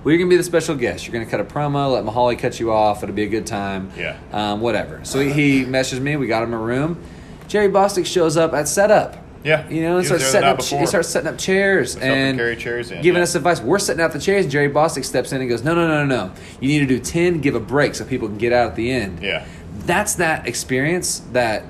[0.03, 1.07] Well, you're gonna be the special guest.
[1.07, 3.03] You're gonna cut a promo, let Mahali cut you off.
[3.03, 3.89] It'll be a good time.
[3.97, 4.17] Yeah.
[4.31, 5.03] Um, whatever.
[5.03, 6.17] So he, he messaged me.
[6.17, 7.01] We got him a room.
[7.47, 9.67] Jerry Bostic shows up at setup, Yeah.
[9.69, 10.57] You know, and He starts setting up.
[10.57, 10.79] before.
[10.79, 13.23] He starts setting up chairs and carry chairs in, giving yeah.
[13.23, 13.61] us advice.
[13.61, 16.05] We're setting out the chairs, and Jerry Bostic steps in and goes, "No, no, no,
[16.05, 16.33] no, no.
[16.59, 17.39] You need to do ten.
[17.41, 19.45] Give a break so people can get out at the end." Yeah.
[19.85, 21.63] That's that experience that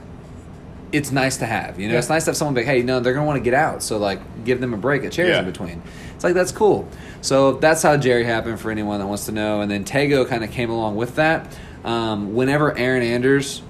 [0.93, 1.79] it's nice to have.
[1.79, 1.99] You know, Yeah.
[1.99, 3.83] it's nice to have someone be like, "Hey, no, they're gonna want to get out,
[3.83, 5.39] so like give them a break, a chairs Yeah.
[5.39, 5.81] in between."
[6.15, 6.87] It's like that's cool.
[7.21, 9.59] So that's how Jerry happened for anyone that wants to know.
[9.61, 11.47] And then Tego kind of came along with that.
[11.83, 13.61] Um, whenever Aaron Anders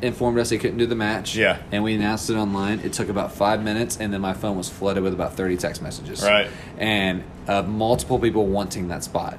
[0.00, 1.58] informed us he couldn't do the match, Yeah.
[1.70, 4.68] and we announced it online, it took about five minutes, and then my phone was
[4.68, 6.48] flooded with about thirty text messages, Right.
[6.78, 9.36] and uh, multiple people wanting that spot,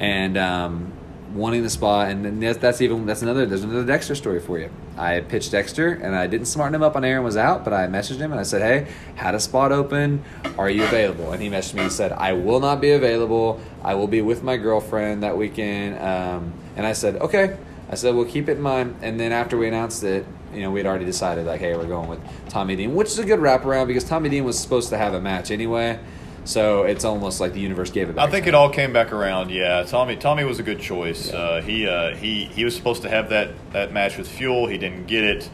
[0.00, 0.92] and um,
[1.34, 4.58] wanting the spot, and then that's, that's even that's another there's another Dexter story for
[4.58, 4.70] you.
[4.96, 7.86] I pitched Dexter, and I didn't smarten him up on Aaron was out, but I
[7.86, 10.22] messaged him and I said, "Hey, had a spot open,
[10.56, 13.60] are you available?" And he messaged me and said, "I will not be available.
[13.82, 17.56] I will be with my girlfriend that weekend." Um, and I said, "Okay."
[17.90, 20.24] I said, "We'll keep it in mind." And then after we announced it,
[20.54, 23.24] you know, we'd already decided like, "Hey, we're going with Tommy Dean," which is a
[23.24, 25.98] good wraparound because Tommy Dean was supposed to have a match anyway.
[26.44, 28.28] So it's almost like the universe gave it back.
[28.28, 29.50] I think it all came back around.
[29.50, 30.16] Yeah, Tommy.
[30.16, 31.32] Tommy was a good choice.
[31.32, 34.66] Uh, he uh, he he was supposed to have that that match with Fuel.
[34.66, 35.48] He didn't get it,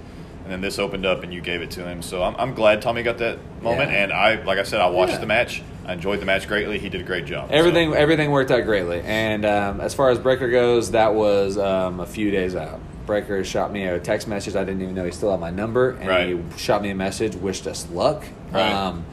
[0.44, 2.02] and then this opened up, and you gave it to him.
[2.02, 3.90] So I'm, I'm glad Tommy got that moment.
[3.92, 4.02] Yeah.
[4.04, 5.18] And I, like I said, I watched Yeah.
[5.18, 5.62] the match.
[5.86, 6.78] I enjoyed the match greatly.
[6.78, 7.48] He did a great job.
[7.50, 9.00] So- Everything everything worked out greatly.
[9.04, 12.80] And um, as far as Breaker goes, that was um, a few days out.
[13.06, 14.54] Breaker shot me a text message.
[14.56, 16.28] I didn't even know he still had my number, and Right.
[16.28, 18.24] he shot me a message, wished us luck.
[18.52, 18.72] Right.
[18.72, 19.04] Um,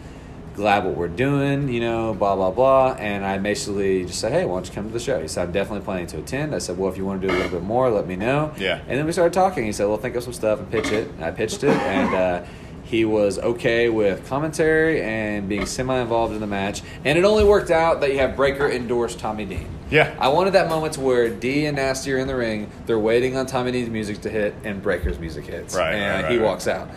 [0.58, 2.94] glad what we're doing, you know, blah blah blah.
[3.00, 5.44] And I basically just said, "Hey, why don't you come to the show?" He said,
[5.48, 7.52] "I'm definitely planning to attend." I said, "Well, if you want to do a little
[7.52, 8.82] bit more, let me know." Yeah.
[8.88, 9.64] And then we started talking.
[9.66, 12.14] He said, "Well, think of some stuff and pitch it." And I pitched it, and
[12.14, 12.42] uh,
[12.84, 16.82] he was okay with commentary and being semi-involved in the match.
[17.06, 19.68] And it only worked out that you have Breaker endorse Tommy Dean.
[19.92, 20.16] Yeah.
[20.20, 22.72] I wanted that moment to where D and Nasty are in the ring.
[22.88, 25.76] They're waiting on Tommy Dean's music to hit, and Breaker's music hits.
[25.76, 26.90] Right, And right, right, he walks out.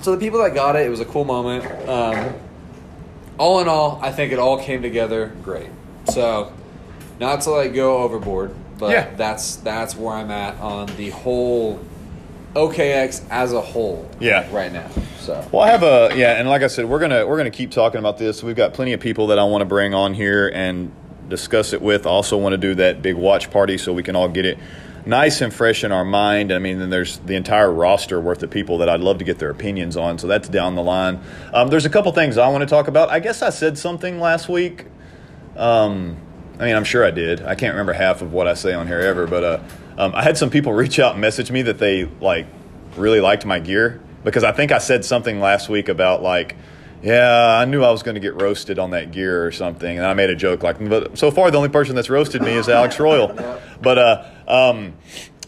[0.00, 1.64] So the people that got it, it was a cool moment.
[1.88, 2.34] Um,
[3.38, 5.68] all in all, I think it all came together great.
[6.10, 6.52] So,
[7.20, 9.08] not to like go overboard, but Yeah.
[9.16, 11.80] that's that's where I'm at on the whole
[12.54, 14.08] OKX as a whole.
[14.20, 14.46] Yeah.
[14.52, 14.86] right now.
[15.20, 17.70] So Well, I have a yeah, and like I said, we're gonna we're gonna keep
[17.70, 18.42] talking about this.
[18.42, 20.92] We've got plenty of people that I want to bring on here and
[21.28, 22.06] discuss it with.
[22.06, 24.58] I also want to do that big watch party so we can all get it
[25.06, 26.52] nice and fresh in our mind.
[26.52, 29.38] I mean, then there's the entire roster worth of people that I'd love to get
[29.38, 30.18] their opinions on.
[30.18, 31.20] So that's down the line.
[31.52, 33.10] Um, there's a couple things I want to talk about.
[33.10, 34.86] I guess I said something last week.
[35.56, 36.16] Um,
[36.58, 37.42] I mean, I'm sure I did.
[37.42, 39.60] I can't remember half of what I say on here ever, but uh,
[39.98, 42.46] um, I had some people reach out and message me that they like
[42.96, 46.56] really liked my gear because I think I said something last week about like,
[47.02, 50.06] yeah, I knew I was going to get roasted on that gear or something, and
[50.06, 52.66] I made a joke like, but so far the only person that's roasted me is
[52.66, 53.28] Alex Royal.
[53.82, 54.94] But uh, um,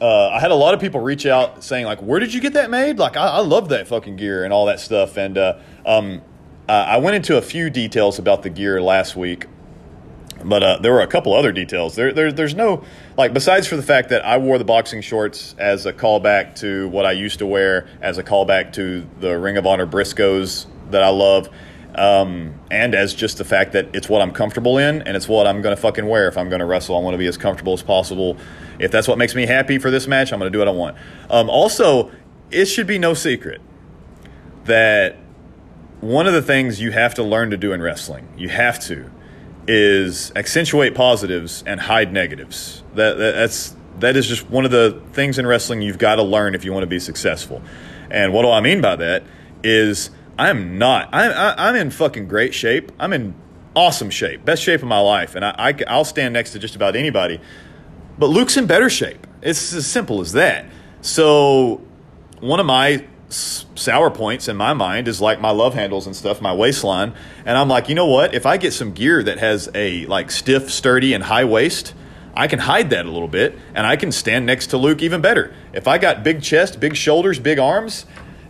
[0.00, 2.52] uh, I had a lot of people reach out saying like, where did you get
[2.54, 2.98] that made?
[2.98, 6.22] Like, I, I love that fucking gear and all that stuff, and uh, um,
[6.68, 9.46] I went into a few details about the gear last week
[10.44, 11.94] but uh, there were a couple other details.
[11.94, 12.84] There, there, there's no
[13.16, 16.88] like besides for the fact that I wore the boxing shorts as a callback to
[16.88, 21.02] what I used to wear, as a callback to the Ring of Honor Briscoes that
[21.02, 21.48] I love,
[21.96, 25.46] um, and as just the fact that it's what I'm comfortable in and it's what
[25.46, 26.96] I'm going to fucking wear if I'm going to wrestle.
[26.96, 28.36] I want to be as comfortable as possible.
[28.78, 30.72] If that's what makes me happy for this match, I'm going to do what I
[30.72, 30.96] want.
[31.30, 32.12] Um, also,
[32.50, 33.60] it should be no secret
[34.64, 35.16] that
[36.00, 39.10] one of the things you have to learn to do in wrestling, you have to,
[39.66, 42.84] is accentuate positives and hide negatives.
[42.94, 46.22] That, that that's that is just one of the things in wrestling you've got to
[46.22, 47.62] learn if you want to be successful.
[48.10, 49.24] And what do I mean by that
[49.64, 52.92] is I'm not I'm I- I'm in fucking great shape.
[52.98, 53.34] I'm in
[53.74, 56.76] awesome shape, best shape of my life, and I, I I'll stand next to just
[56.76, 57.40] about anybody.
[58.18, 59.26] But Luke's in better shape.
[59.42, 60.66] It's as simple as that.
[61.02, 61.82] So
[62.40, 66.40] one of my sour points in my mind is like my love handles and stuff,
[66.40, 67.12] my waistline,
[67.44, 68.34] and I'm like, you know what?
[68.34, 71.92] If I get some gear that has a like stiff, sturdy, and high waist,
[72.34, 75.20] I can hide that a little bit, and I can stand next to Luke even
[75.20, 75.54] better.
[75.72, 78.06] If I got big chest, big shoulders, big arms,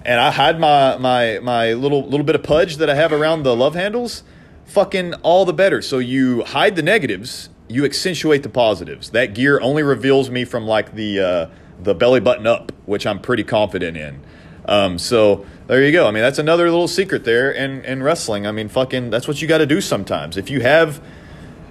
[0.06, 3.42] and I hide my my my little little bit of pudge that I have around
[3.42, 4.22] the love handles,
[4.64, 5.82] fucking all the better.
[5.82, 9.10] So you hide the negatives, you accentuate the positives.
[9.10, 11.46] That gear only reveals me from like the uh,
[11.82, 14.22] the belly button up, which I'm pretty confident in.
[14.66, 16.06] Um, so there you go.
[16.06, 18.46] I mean, that's another little secret there in, in wrestling.
[18.46, 20.36] I mean, fucking, that's what you got to do sometimes.
[20.36, 21.00] If you have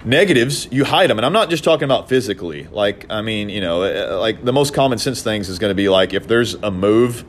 [0.04, 1.18] negatives, you hide them.
[1.18, 2.68] And I'm not just talking about physically.
[2.68, 5.74] Like, I mean, you know, uh, like the most common sense things is going to
[5.74, 7.24] be like if there's a move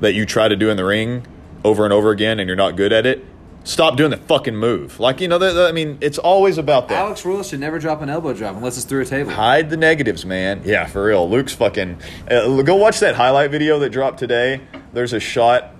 [0.00, 1.26] that you try to do in the ring
[1.64, 3.24] over and over again and you're not good at it,
[3.64, 4.98] stop doing the fucking move.
[5.00, 6.98] Like, you know, that, that- I mean, it's always about that.
[6.98, 9.30] Alex Royal should never drop an elbow drop unless it's through a table.
[9.32, 10.62] Hide the negatives, man.
[10.64, 11.28] Yeah, for real.
[11.28, 11.98] Luke's fucking.
[12.30, 14.60] Uh, go watch that highlight video that dropped today.
[14.92, 15.74] There's a shot.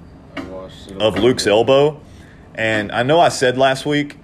[1.00, 2.00] Of Luke's elbow,
[2.54, 4.16] and I know I said last week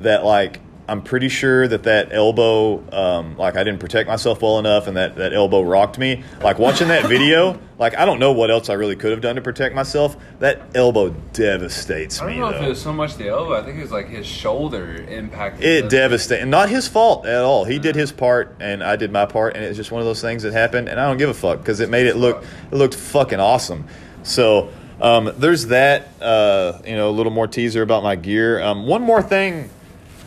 [0.00, 0.60] that like
[0.90, 4.96] I'm pretty sure that that elbow, um, like I didn't protect myself well enough, and
[4.96, 6.24] that that elbow rocked me.
[6.42, 9.36] Like watching that video, like I don't know what else I really could have done
[9.36, 10.16] to protect myself.
[10.40, 12.26] That elbow devastates me.
[12.26, 13.54] I don't know if it was so much the elbow.
[13.54, 15.64] I think it was like his shoulder impacted.
[15.64, 17.64] It devastated, not his fault at all.
[17.64, 20.20] He did his part, and I did my part, and it's just one of those
[20.20, 22.74] things that happened, and I don't give a fuck because it made it look it
[22.74, 23.86] looked fucking awesome.
[24.24, 24.70] So
[25.00, 26.08] um, there's that.
[26.20, 28.60] Uh, you know, a little more teaser about my gear.
[28.60, 29.70] Um, one more thing,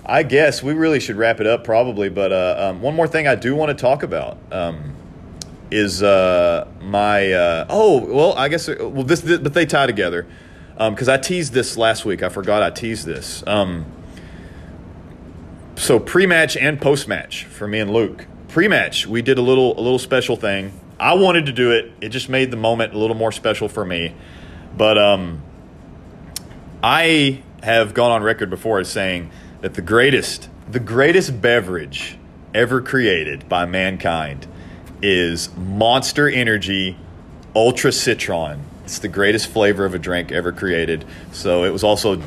[0.05, 3.27] I guess we really should wrap it up probably, but uh, um, one more thing
[3.27, 4.37] I do want to talk about.
[4.51, 4.95] Um,
[5.71, 9.87] is uh, my uh, oh well I guess uh, well this, this but they tie
[9.87, 10.27] together.
[10.75, 12.23] Because I teased this last week.
[12.23, 13.43] I forgot I teased this.
[13.45, 13.85] Um,
[15.75, 18.25] so pre-match and post-match for me and Luke.
[18.49, 20.79] Pre-match we did a little a little special thing.
[20.99, 21.91] I wanted to do it.
[22.01, 24.15] It just made the moment a little more special for me.
[24.75, 25.41] But um,
[26.83, 29.31] I have gone on record before as saying
[29.63, 32.17] that the greatest the greatest beverage
[32.53, 34.45] ever created by mankind
[35.01, 36.97] is Monster Energy
[37.55, 38.61] Ultra Citron.
[38.83, 41.05] It's the greatest flavor of a drink ever created.
[41.31, 42.21] So it was also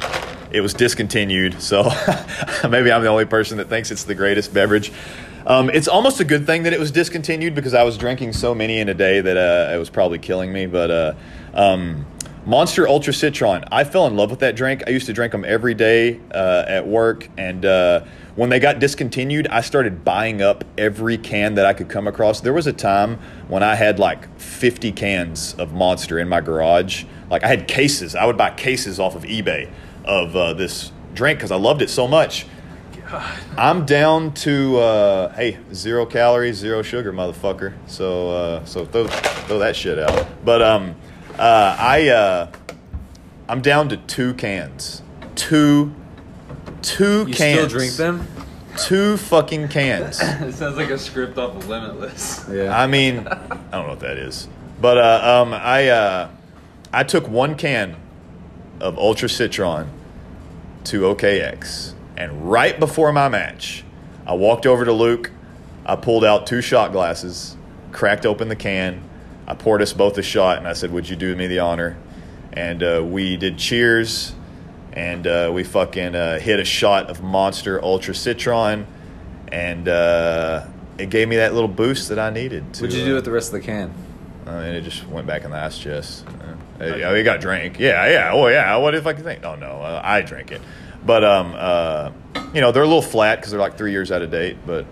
[0.51, 1.61] it was discontinued.
[1.61, 1.82] So
[2.68, 4.91] maybe I'm the only person that thinks it's the greatest beverage.
[5.45, 8.55] Um, it's almost a good thing that it was discontinued because I was drinking so
[8.55, 10.64] many in a day that uh, it was probably killing me.
[10.64, 11.14] But uh,
[11.53, 12.07] um,
[12.47, 14.84] Monster Ultra Citron, I fell in love with that drink.
[14.86, 18.05] I used to drink them every day uh, at work, and uh,
[18.36, 22.40] when they got discontinued, I started buying up every can that I could come across.
[22.40, 23.18] There was a time
[23.49, 27.05] when I had like 50 cans of Monster in my garage.
[27.28, 28.14] Like I had cases.
[28.14, 29.68] I would buy cases off of eBay
[30.05, 32.47] of uh, this drink because I loved it so much.
[33.11, 33.38] God.
[33.57, 37.74] I'm down to uh, hey zero calories, zero sugar, motherfucker.
[37.86, 40.26] So uh, so throw throw that shit out.
[40.44, 40.94] But um,
[41.39, 42.53] uh, I uh,
[43.49, 45.03] I'm down to two cans,
[45.34, 45.95] two
[46.82, 47.59] two You cans.
[47.59, 48.26] still drink them?
[48.78, 50.20] Two fucking cans.
[50.22, 52.47] It sounds like a script off of Limitless.
[52.51, 52.78] Yeah.
[52.78, 53.37] I mean, I
[53.70, 54.49] don't know what that is,
[54.80, 56.28] but uh, um, I uh,
[56.93, 57.97] I took one can
[58.80, 59.89] of Ultra Citron
[60.84, 63.82] to OKX, and right before my match,
[64.26, 65.30] I walked over to Luke.
[65.87, 67.57] I pulled out two shot glasses,
[67.93, 69.03] cracked open the can.
[69.47, 71.97] I poured us both a shot, and I said, "Would you do me the honor?"
[72.53, 74.34] And uh, we did cheers,
[74.92, 78.86] and uh, we fucking uh, hit a shot of Monster Ultra Citron,
[79.53, 80.66] and uh,
[80.99, 82.74] it gave me that little boost that I needed.
[82.74, 83.92] To, What'd you uh, do with the rest of the can?
[84.47, 86.24] I mean, it just went back in the ice chest.
[86.80, 87.78] Uh, it, it got drank.
[87.78, 88.30] Yeah, yeah.
[88.32, 88.76] Oh, yeah.
[88.76, 89.44] What if I could think?
[89.44, 89.82] Oh, no.
[89.82, 90.62] Uh, I drink it.
[91.05, 92.12] But, um, uh,
[92.55, 94.86] you know, they're a little flat because they're like three years out of date, but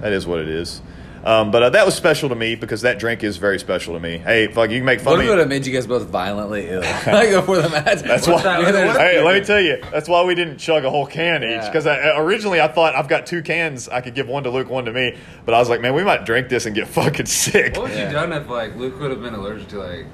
[0.00, 0.80] that is what it is.
[1.24, 4.00] Um, but uh, that was special to me because that drink is very special to
[4.00, 4.18] me.
[4.18, 5.38] Hey, fuck, you can make fun What of would me.
[5.40, 6.80] have made you guys both violently ill?
[7.06, 8.02] like before the match.
[8.02, 8.42] That's why.
[8.42, 9.78] that- what- hey, let me tell you.
[9.90, 11.50] That's why we didn't chug a whole can each.
[11.50, 11.66] Yeah.
[11.68, 13.88] Because originally I thought I've got two cans.
[13.88, 15.16] I could give one to Luke, one to me.
[15.44, 17.74] But I was like, man, we might drink this and get fucking sick.
[17.76, 18.06] What would Yeah.
[18.08, 20.06] you done if like Luke would have been allergic to like?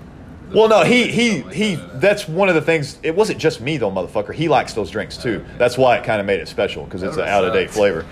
[0.53, 1.75] Well, no, he he like he.
[1.77, 2.01] that?
[2.01, 2.99] That's one of the things.
[3.03, 4.35] It wasn't just me though, motherfucker.
[4.35, 5.45] He likes those drinks too.
[5.59, 8.05] That's why it kind of made it special because it's an out of date flavor.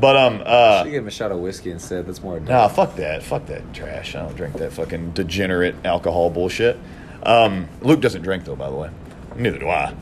[0.00, 2.06] But um, uh, Should give him a shot of whiskey instead.
[2.06, 2.38] That's more.
[2.38, 4.14] nah, fuck that, fuck that trash.
[4.14, 6.78] I don't drink that fucking degenerate alcohol bullshit.
[7.24, 8.90] Um, Luke doesn't drink though, by the way.
[9.36, 9.94] Neither do I.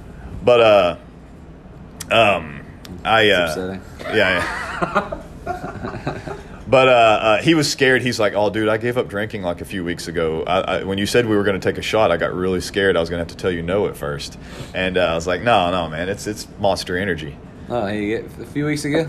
[0.44, 0.96] But uh,
[2.10, 2.62] um,
[3.04, 3.78] I uh,
[4.12, 5.22] yeah.
[5.46, 6.32] yeah.
[6.68, 8.02] But uh, uh, he was scared.
[8.02, 10.42] He's like, "Oh, dude, I gave up drinking like a few weeks ago.
[10.42, 12.60] I, I, when you said we were going to take a shot, I got really
[12.60, 12.96] scared.
[12.96, 14.36] I was going to have to tell you no at first,
[14.74, 17.36] and uh, I was like, "No, no, man, it's it's Monster Energy."
[17.68, 19.08] Oh, he a few weeks ago.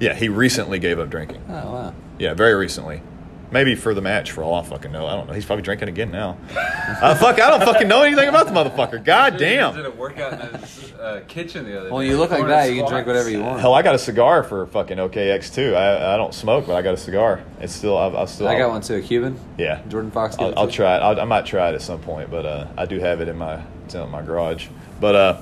[0.00, 1.42] Yeah, he recently gave up drinking.
[1.48, 1.94] Oh wow.
[2.18, 3.02] Yeah, very recently.
[3.50, 5.06] Maybe for the match, for all I fucking know.
[5.06, 5.32] I don't know.
[5.32, 6.36] He's probably drinking again now.
[6.54, 9.02] uh, fuck, I don't fucking know anything about the motherfucker.
[9.02, 9.74] God He damn.
[9.74, 12.08] did a workout in his uh, kitchen the other Well, day.
[12.08, 12.70] you look like Doing that.
[12.70, 13.60] You can drink whatever you want.
[13.60, 15.74] Hell, I got a cigar for fucking OKX too.
[15.74, 17.42] I, I don't smoke, but I got a cigar.
[17.58, 18.48] It's still, I, I still.
[18.48, 18.96] I got one too.
[18.96, 19.40] A Cuban.
[19.56, 21.00] Yeah, Jordan Fox I'll, I'll try it.
[21.00, 23.38] I'll, I might try it at some point, but uh, I do have it in
[23.38, 24.66] my it's in my garage.
[25.00, 25.40] But uh,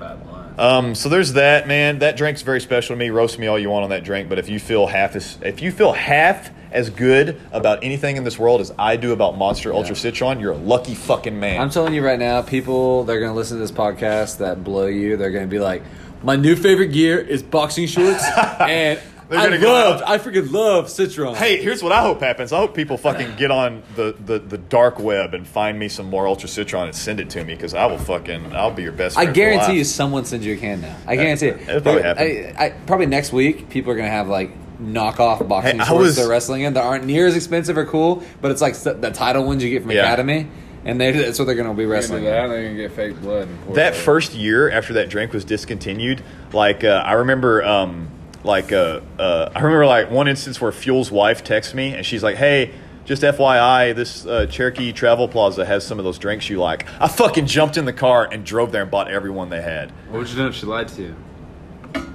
[0.00, 0.27] Fat line.
[0.58, 2.00] Um, so there's that man.
[2.00, 3.10] That drink's very special to me.
[3.10, 5.62] Roast me all you want on that drink, but if you feel half as if
[5.62, 9.72] you feel half as good about anything in this world as I do about Monster
[9.72, 11.60] Ultra Citron, you're a lucky fucking man.
[11.60, 15.16] I'm telling you right now, people they're gonna listen to this podcast that blow you.
[15.16, 15.82] They're gonna be like,
[16.22, 18.24] my new favorite gear is boxing shorts,
[18.60, 19.00] and
[19.30, 21.34] I gonna go loved, I freaking love Citron.
[21.34, 22.52] Hey, here's what I hope happens.
[22.52, 26.08] I hope people fucking get on the, the, the dark web and find me some
[26.08, 28.92] more Ultra Citron and send it to me because I will fucking I'll be your
[28.92, 29.18] best.
[29.18, 29.74] I friend for guarantee life.
[29.76, 30.96] you, someone sends you a can now.
[31.06, 31.60] I guarantee it.
[31.68, 32.54] it'll probably happen.
[32.58, 34.50] I, I, probably next week, people are gonna have like
[34.80, 37.84] knockoff boxing Hey, I shorts was- they're wrestling in that aren't near as expensive or
[37.84, 40.04] cool, but it's like the title ones you get from Yeah.
[40.04, 40.46] Academy.
[40.84, 42.24] and they that's what they're going to be wrestling.
[42.24, 42.50] that, in.
[42.50, 43.48] they're gonna get fake blood.
[43.74, 43.96] that it.
[43.96, 46.22] first year after that drink was discontinued,
[46.52, 48.08] like uh, I remember, um,
[48.44, 52.22] like uh, uh, I remember like one instance where Fuel's wife texts me and she's
[52.22, 52.72] like, "Hey,
[53.04, 57.08] just FYI, this uh, Cherokee Travel Plaza has some of those drinks you like." I
[57.08, 59.90] fucking jumped in the car and drove there and bought every one they had.
[60.10, 61.16] What would you do if she lied to you?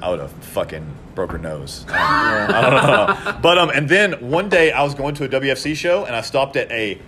[0.01, 1.85] I would have fucking broke her nose.
[1.89, 3.39] I don't know.
[3.41, 6.21] But um, and then one day I was going to a WFC show and I
[6.21, 6.99] stopped at a.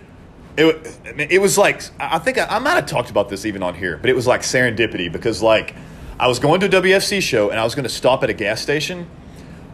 [0.58, 3.30] It, wa- I mean, it was like I think I, I might have talked about
[3.30, 5.76] this even on here, but it was like serendipity because like
[6.20, 8.34] I was going to a WFC show and I was going to stop at a
[8.34, 9.08] gas station,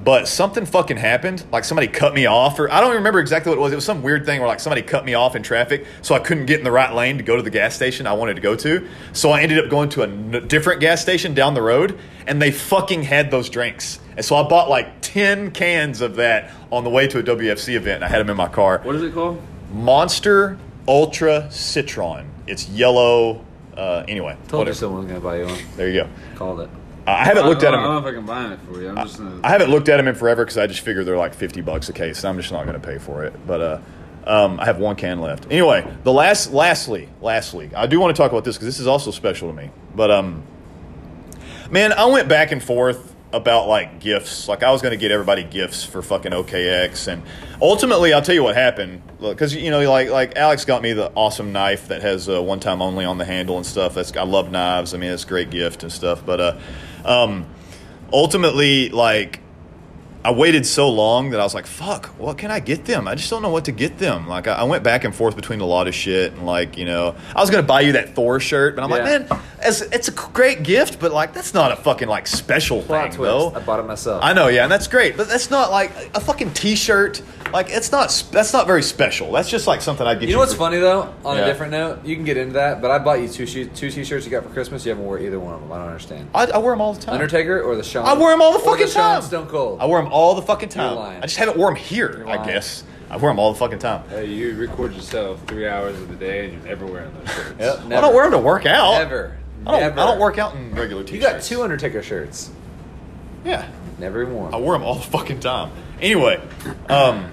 [0.03, 1.45] but something fucking happened.
[1.51, 3.71] Like somebody cut me off, or I don't remember exactly what it was.
[3.71, 6.19] It was some weird thing where like somebody cut me off in traffic, so I
[6.19, 8.41] couldn't get in the right lane to go to the gas station I wanted to
[8.41, 8.87] go to.
[9.13, 12.41] So I ended up going to a n- different gas station down the road, and
[12.41, 13.99] they fucking had those drinks.
[14.17, 17.75] And so I bought like ten cans of that on the way to a WFC
[17.75, 18.01] event.
[18.01, 18.79] I had them in my car.
[18.83, 19.39] What is it called?
[19.71, 22.27] Monster Ultra Citron.
[22.47, 23.45] It's yellow.
[23.75, 24.73] Uh, anyway, Told you whatever.
[24.75, 25.59] someone's going to buy you one.
[25.77, 26.09] There you go.
[26.35, 26.69] Called it.
[27.07, 28.03] I haven't looked I, at I don't know them.
[28.03, 28.89] if I can buy it for you.
[28.89, 29.39] I'm just gonna.
[29.43, 31.89] I haven't looked at them in forever because I just figure they're like fifty bucks
[31.89, 33.33] a case, and I'm just not going to pay for it.
[33.47, 33.79] But uh,
[34.27, 35.47] um, I have one can left.
[35.49, 38.85] Anyway, the last, lastly, lastly, I do want to talk about this because this is
[38.85, 39.71] also special to me.
[39.95, 40.43] But um,
[41.71, 44.47] man, I went back and forth about like gifts.
[44.47, 47.23] Like I was to get everybody gifts for fucking OKX, and
[47.61, 49.01] ultimately, I'll tell you what happened.
[49.19, 52.59] Because you know, like like Alex got me the awesome knife that has uh, one
[52.59, 53.95] time only on the handle and stuff.
[53.95, 54.93] That's I love knives.
[54.93, 56.25] I mean, it's a great gift and stuff.
[56.25, 56.59] But uh,
[57.05, 57.45] um,
[58.11, 59.41] ultimately, like
[60.23, 63.15] I waited so long that I was like, "Fuck, what can I get them?" I
[63.15, 64.27] just don't know what to get them.
[64.27, 66.85] Like, I, I went back and forth between a lot of shit, and like, you
[66.85, 68.95] know, I was gonna buy you that Thor shirt, but I'm Yeah.
[68.97, 72.83] like, man, it's, it's a great gift, but like, that's not a fucking like special
[72.83, 73.31] Plot thing, twist.
[73.31, 73.53] though.
[73.55, 74.23] I bought it myself.
[74.23, 77.21] I know, yeah, and that's great, but that's not like a fucking T-shirt.
[77.51, 78.23] Like, it's not.
[78.31, 79.31] That's not very special.
[79.31, 80.27] That's just like something I get.
[80.29, 81.13] You know what's for- funny though?
[81.25, 81.43] On Yeah.
[81.43, 83.89] a different note, you can get into that, but I bought you two she- two
[83.91, 84.85] t-shirts you got for Christmas.
[84.85, 85.71] You haven't wore either one of them.
[85.71, 86.29] I don't understand.
[86.33, 87.13] I, I wear them all the time.
[87.15, 88.05] Undertaker or the Shawn?
[88.07, 89.21] I wear them all the or fucking the Shawn time.
[89.23, 89.79] Stone Cold.
[89.81, 90.95] I wear them all the fucking time.
[90.95, 91.17] lying.
[91.19, 92.17] I just haven't worn them here.
[92.19, 94.03] You're I guess I wear them all the fucking time.
[94.09, 97.55] Hey, you record yourself three hours of the day, and you're never wearing those shirts.
[97.59, 98.93] Yep, I don't wear them to work out.
[98.99, 99.37] Never.
[99.65, 99.99] I don't, Never.
[99.99, 101.13] I don't work out in regular t-shirts.
[101.13, 102.49] You got two Undertaker shirts.
[103.45, 103.65] Yeah,
[103.99, 104.53] Never even worn.
[104.53, 105.71] I wore them all the fucking time.
[106.01, 106.41] Anyway,
[106.89, 107.25] um,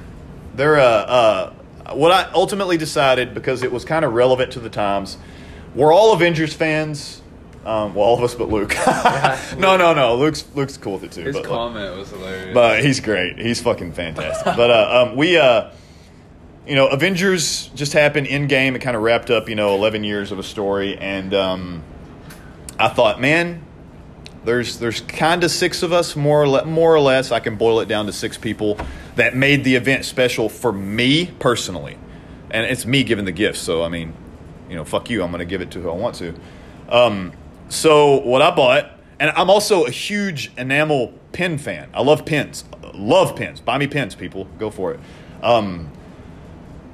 [0.59, 1.53] they're uh, uh,
[1.95, 5.17] what I ultimately decided because it was kind of relevant to the times.
[5.75, 7.23] We're all Avengers fans.
[7.65, 8.75] Um, well, all of us but Luke.
[9.59, 10.17] no, no, no.
[10.17, 11.23] Luke's Luke's cool with it too.
[11.23, 12.55] His but, like- comment was hilarious.
[12.55, 13.39] but he's great.
[13.39, 14.57] He's fucking fantastic.
[14.57, 15.71] but uh, um, we, uh,
[16.67, 18.75] you know, Avengers just happened Endgame.
[18.75, 21.83] It kind of wrapped up, you know, eleven years of a story, and um,
[22.79, 23.63] I thought, man,
[24.45, 27.31] there's there's kind of six of us, more or le- more or less.
[27.33, 28.79] I can boil it down to six people
[29.19, 31.99] that made the event special for me personally,
[32.51, 33.59] and it's me giving the gifts.
[33.59, 34.15] So I mean,
[34.69, 35.23] you know, fuck you.
[35.23, 36.35] I'm going to give it to who I want to.
[36.89, 37.33] Um,
[37.69, 38.91] so what I bought,
[39.21, 41.91] and I'm also a huge enamel pin fan.
[41.93, 42.65] I love pins.
[42.95, 43.61] Love pins.
[43.61, 44.45] Buy me pins, people.
[44.59, 45.01] Go for it.
[45.43, 45.91] Um,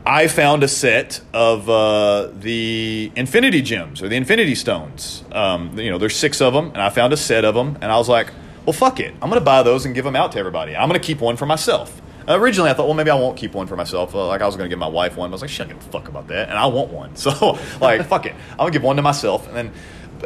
[0.07, 5.25] I found a set of uh, the Infinity Gems or the Infinity Stones.
[5.33, 7.93] Um, you know, there's six of them, and I found a set of them, and
[7.93, 8.31] I was like,
[8.67, 9.13] well, fuck it.
[9.15, 10.75] I'm going to buy those and give them out to everybody.
[10.75, 12.03] I'm going to keep one for myself.
[12.29, 14.15] Originally, I thought, well, maybe I won't keep one for myself.
[14.15, 15.31] Uh, like, I was going to give my wife one.
[15.31, 17.17] But I was like, she don't give a fuck about that, and I want one.
[17.25, 18.35] So, like, fuck it.
[18.53, 19.47] I'm going to give one to myself.
[19.49, 19.73] And then,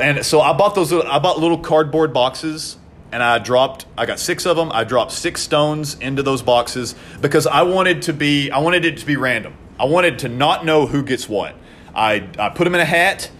[0.00, 2.76] and so I bought those, little, I bought little cardboard boxes
[3.12, 4.70] and I dropped I got 6 of them.
[4.72, 8.98] I dropped 6 stones into those boxes because I wanted to be I wanted it
[8.98, 9.54] to be random.
[9.78, 11.54] I wanted to not know who gets what.
[11.94, 13.30] I I put them in a hat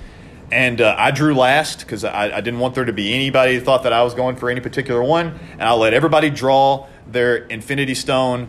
[0.50, 3.64] and uh, I drew last because I, I didn't want there to be anybody that
[3.64, 5.38] thought that I was going for any particular one.
[5.52, 8.48] And I let everybody draw their Infinity Stone.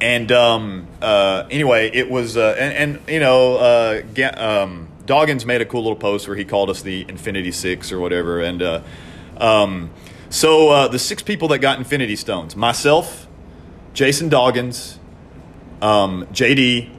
[0.00, 4.02] And um, uh, anyway, it was, uh, and, and you know, uh,
[4.36, 8.00] um, Doggins made a cool little post where he called us the Infinity Six or
[8.00, 8.40] whatever.
[8.40, 8.82] And uh,
[9.38, 9.90] um,
[10.28, 13.26] so uh, the six people that got Infinity Stones myself,
[13.94, 14.98] Jason Doggins,
[15.80, 16.90] um, JD,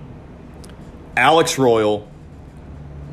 [1.15, 2.09] Alex Royal,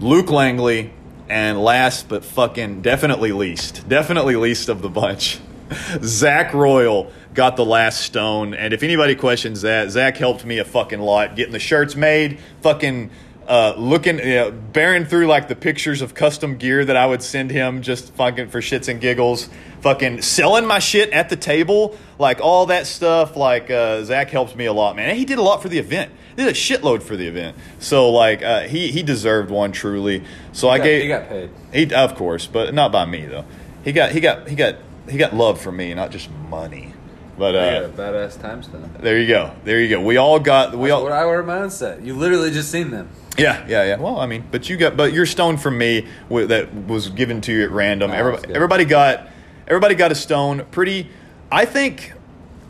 [0.01, 0.93] Luke Langley,
[1.29, 5.41] and last but fucking definitely least, definitely least of the bunch,
[6.03, 8.55] Zach Royal got the last stone.
[8.55, 12.39] And if anybody questions that, Zach helped me a fucking lot getting the shirts made,
[12.63, 13.11] fucking
[13.47, 17.23] uh, looking, you know, bearing through like the pictures of custom gear that I would
[17.23, 21.99] send him just fucking for shits and giggles, fucking selling my shit at the table,
[22.19, 23.37] like all that stuff.
[23.37, 25.11] Like uh, Zach helped me a lot, man.
[25.11, 26.11] And he did a lot for the event.
[26.37, 27.57] He did a shitload for the event.
[27.81, 30.25] So like uh, he he deserved one truly.
[30.53, 31.51] So I got- gave he got paid.
[31.73, 33.45] He of course, but not by me though.
[33.85, 34.77] He got he got he got
[35.07, 36.94] he got love from me, not just money.
[37.37, 38.89] But uh, a badass time stone.
[39.01, 39.55] there you go.
[39.65, 40.01] There you go.
[40.01, 42.01] We all got we That's all what I wear at my own set.
[42.03, 43.09] You literally just seen them.
[43.37, 43.97] Yeah, yeah, yeah.
[43.97, 47.41] Well, I mean, but you got, but your stone from me w- that was given
[47.41, 48.13] to you at random.
[48.13, 49.29] Oh, everybody, everybody got,
[49.67, 50.65] everybody got a stone.
[50.71, 51.11] Pretty,
[51.51, 52.13] I think,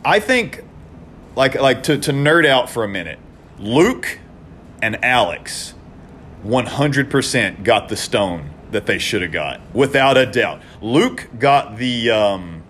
[0.03, 0.63] I think,
[1.35, 3.19] like, like to to nerd out for a minute.
[3.59, 4.17] Luke
[4.81, 5.75] and Alex,
[6.41, 10.61] one hundred percent got the stone that they should have got, without a doubt.
[10.81, 12.63] Luke got the, um,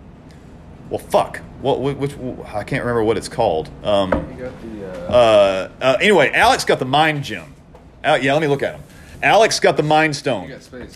[0.90, 1.40] well, fuck.
[1.60, 2.12] What, which,
[2.46, 3.68] I can't remember what it's called.
[3.82, 4.46] Um, the.
[5.08, 7.54] Uh, uh, uh, anyway, Alex got the mind gem.
[8.04, 8.82] Al- yeah, let me look at him.
[9.22, 10.94] Alex got the mind stone, space.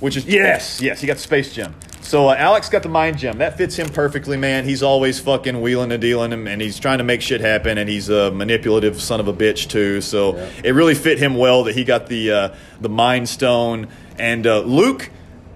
[0.00, 1.74] which is yes, yes, he got the space gem.
[2.00, 3.38] So uh, Alex got the mind gem.
[3.38, 4.64] That fits him perfectly, man.
[4.64, 7.78] He's always fucking wheeling and dealing, and, and he's trying to make shit happen.
[7.78, 10.00] And he's a manipulative son of a bitch too.
[10.00, 10.48] So Yeah.
[10.64, 13.86] it really fit him well that he got the uh, the mind stone.
[14.18, 15.08] And uh, Luke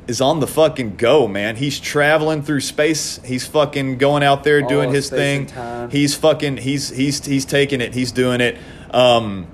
[0.07, 1.57] is on the fucking go, man.
[1.57, 3.21] He's traveling through space.
[3.25, 5.41] He's fucking going out there All doing his space thing.
[5.41, 5.91] and time.
[5.91, 6.59] He's fucking.
[6.59, 7.95] He's he's he's taking it.
[7.95, 8.59] He's doing it.
[8.91, 9.47] Um,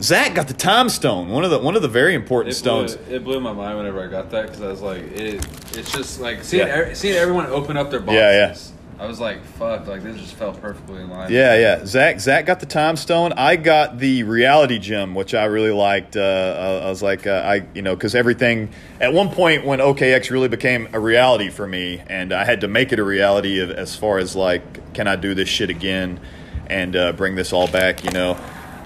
[0.00, 1.28] Zach got the time stone.
[1.28, 3.08] One of the one of the very important It blew, stones.
[3.08, 5.46] it blew my mind whenever I got that because I was like, it.
[5.76, 6.74] It's just like seeing Yeah.
[6.74, 8.16] every, seeing everyone open up their boxes.
[8.16, 8.56] Yeah, yeah.
[8.98, 11.32] I was like, fuck, like this just felt perfectly in line.
[11.32, 11.84] Yeah, yeah.
[11.84, 13.32] Zach Zach got the time stone.
[13.32, 16.16] I got the reality gem, which I really liked.
[16.16, 18.70] Uh, I, I was like, uh, I you know, because everything
[19.00, 22.68] at one point when OKX really became a reality for me, and I had to
[22.68, 26.20] make it a reality of, as far as like, can I do this shit again,
[26.68, 28.04] and uh, bring this all back?
[28.04, 28.38] You know.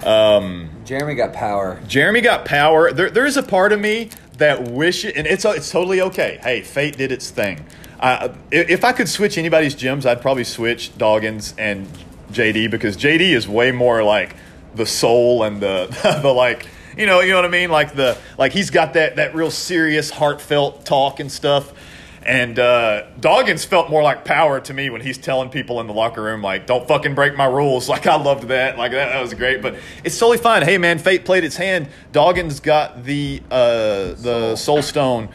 [0.05, 1.81] Um, Jeremy got power.
[1.89, 2.93] Jeremy got power.
[2.93, 6.39] There, there is a part of me that wishes, and it's it's totally okay.
[6.43, 7.67] Hey, fate did its thing.
[7.99, 11.89] Uh, if I could switch anybody's gems, I'd probably switch Doggins and
[12.33, 14.37] JD because JD is way more like
[14.75, 16.67] the soul and the the like.
[16.97, 17.69] You know, you know what I mean?
[17.71, 21.75] Like the like he's got that that real serious, heartfelt talk and stuff.
[22.27, 25.93] And uh, Doggins felt more like power to me when he's telling people in the
[25.93, 28.77] locker room, like, "Don't fucking break my rules." Like I loved that.
[28.77, 29.63] Like that, that was great.
[29.63, 30.63] But it's totally fine.
[30.63, 31.89] Hey man, fate played its hand.
[32.13, 35.29] Doggins got the uh, the Soul Stone,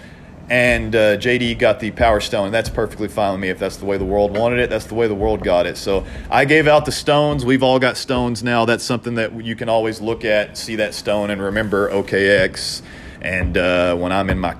[0.51, 2.51] and uh, JD got the Power Stone.
[2.51, 3.47] That's perfectly fine with me.
[3.47, 5.77] If that's the way the world wanted it, that's the way the world got it.
[5.77, 7.45] So I gave out the stones.
[7.45, 8.65] We've all got stones now.
[8.65, 12.81] That's something that you can always look at, see that stone, and remember OKX.
[13.21, 14.57] And uh, when I'm in my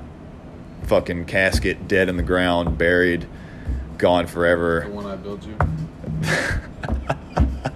[0.83, 3.27] fucking casket, dead in the ground, buried,
[3.97, 4.85] gone forever.
[4.85, 5.57] The one I built you.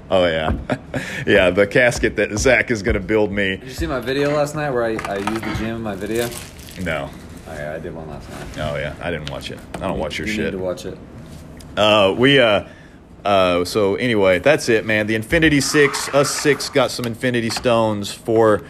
[0.08, 0.54] Oh yeah,
[1.28, 1.50] yeah.
[1.50, 3.58] The casket that Zach is gonna build me.
[3.58, 5.96] Did you see my video last night where I, I used the gym in my
[5.96, 6.30] video?
[6.84, 7.10] No.
[7.58, 8.48] I did one last night.
[8.58, 9.60] Oh yeah, I didn't watch it.
[9.76, 10.46] I don't watch your you shit.
[10.46, 10.98] Need to watch it.
[11.78, 12.66] Uh, we uh,
[13.26, 15.08] uh, so anyway, that's it, man.
[15.08, 18.64] The Infinity Six, us six got some Infinity Stones for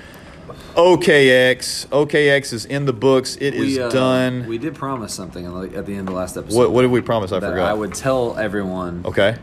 [0.76, 1.88] OKX.
[1.88, 3.36] OKX is in the books.
[3.36, 4.48] It is We, uh, done.
[4.48, 6.58] We did promise something at the end of the last episode.
[6.58, 7.32] what what did we promise?
[7.32, 7.70] I forgot.
[7.70, 9.38] I would tell everyone okay.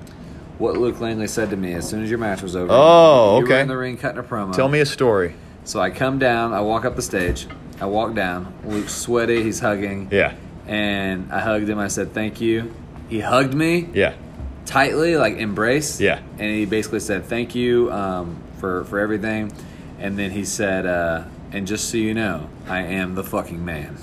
[0.59, 2.69] what Luke Langley said to me as soon as your match was over.
[2.71, 3.61] Oh, You were okay.
[3.61, 4.55] in the ring cutting a promo.
[4.55, 5.35] Tell me a story.
[5.65, 6.53] So I come down.
[6.53, 7.47] I walk up the stage.
[7.81, 8.53] I walked down.
[8.65, 9.43] Luke's sweaty.
[9.43, 10.09] He's hugging.
[10.11, 10.35] Yeah.
[10.67, 11.79] And I hugged him.
[11.79, 12.73] I said thank you.
[13.09, 14.15] He hugged me Yeah.
[14.67, 16.01] tightly, like embrace.
[16.01, 16.21] Yeah.
[16.39, 19.53] And he basically said thank you um, for for everything.
[19.99, 23.97] And then he said, uh, and just so you know, I am the fucking man.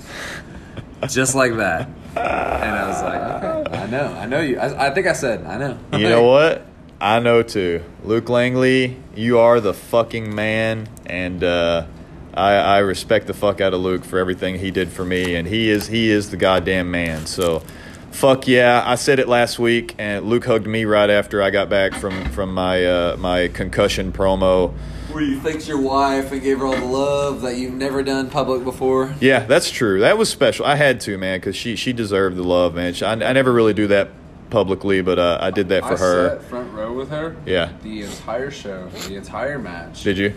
[1.08, 1.88] just like that.
[2.16, 3.20] And I was like,
[3.66, 4.58] okay, I know, I know you.
[4.58, 5.78] I, I think I said, I know.
[5.92, 6.66] You know what?
[7.00, 7.82] I know too.
[8.04, 11.86] Luke Langley, you are the fucking man, and uh,
[12.34, 15.46] I, I respect the fuck out of Luke for everything he did for me, and
[15.46, 17.26] he is he is the goddamn man.
[17.26, 17.62] So,
[18.10, 18.82] fuck yeah!
[18.84, 22.24] I said it last week, and Luke hugged me right after I got back from
[22.30, 24.72] from my uh, my concussion promo.
[25.12, 28.30] Where you thanked your wife and gave her all the love that you've never done
[28.30, 29.12] public before.
[29.20, 29.98] Yeah, that's true.
[30.00, 30.64] That was special.
[30.64, 32.94] I had to, man, because she she deserved the love, man.
[32.94, 34.10] She, I, I never really do that
[34.50, 36.28] publicly, but uh, I did that for I her.
[36.28, 37.36] sat front row with her.
[37.46, 37.72] Yeah.
[37.82, 40.02] The entire show, the entire match.
[40.02, 40.34] Did you?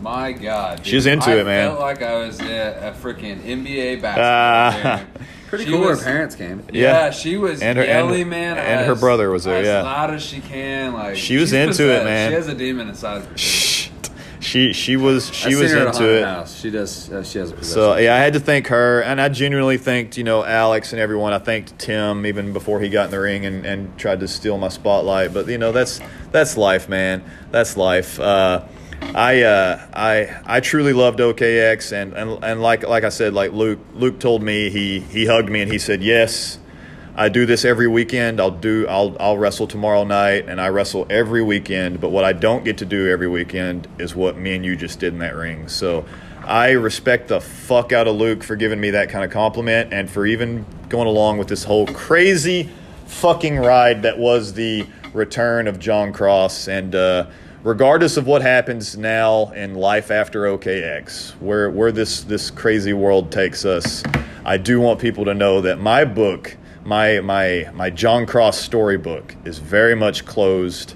[0.00, 0.86] My God, dude.
[0.86, 1.66] She's into I it, man.
[1.66, 4.00] I felt like I was at a freaking NBA Ah.
[4.02, 5.06] basketball game.
[5.48, 5.80] Pretty She cool.
[5.80, 6.62] was- her parents came.
[6.72, 7.10] Yeah, Yeah.
[7.10, 8.58] she was And her- and- man.
[8.58, 9.82] and her brother was there, Yeah, as yeah.
[9.82, 10.92] loud as she can.
[10.92, 12.30] Like She was she's into it, man.
[12.30, 13.38] She has a demon inside of her.
[13.38, 13.88] Shh.
[14.40, 16.24] She she was she I've was her into it.
[16.24, 16.60] House.
[16.60, 17.10] She does.
[17.10, 17.74] Uh, she has a possession.
[17.74, 21.00] So yeah, I had to thank her, and I genuinely thanked you know Alex and
[21.00, 21.32] everyone.
[21.32, 24.56] I thanked Tim even before he got in the ring and, and tried to steal
[24.56, 25.34] my spotlight.
[25.34, 26.00] But you know that's
[26.30, 27.24] that's life, man.
[27.50, 28.20] That's life.
[28.20, 28.60] Uh,
[29.02, 33.52] I uh, I I truly loved OKX, and, and and like like I said, like
[33.52, 36.58] Luke Luke told me he he hugged me and he said yes.
[37.18, 38.40] I do this every weekend.
[38.40, 38.86] I'll do.
[38.86, 41.98] I'll I'll wrestle tomorrow night, and I wrestle every weekend.
[41.98, 45.00] But what I don't get to do every weekend is what me and you just
[45.00, 45.68] did in that ring.
[45.68, 46.04] So
[46.44, 50.10] I respect the fuck out of Luke for giving me that kind of compliment, and
[50.10, 52.68] for even going along with this whole crazy
[53.06, 56.68] fucking ride that was the return of Jon Cross.
[56.68, 57.28] And uh,
[57.66, 63.32] regardless of what happens now in life after OKX, where where this this crazy world
[63.32, 64.04] takes us,
[64.44, 69.34] I do want people to know that my book, my my my Jon Cross storybook,
[69.44, 70.94] is very much closed.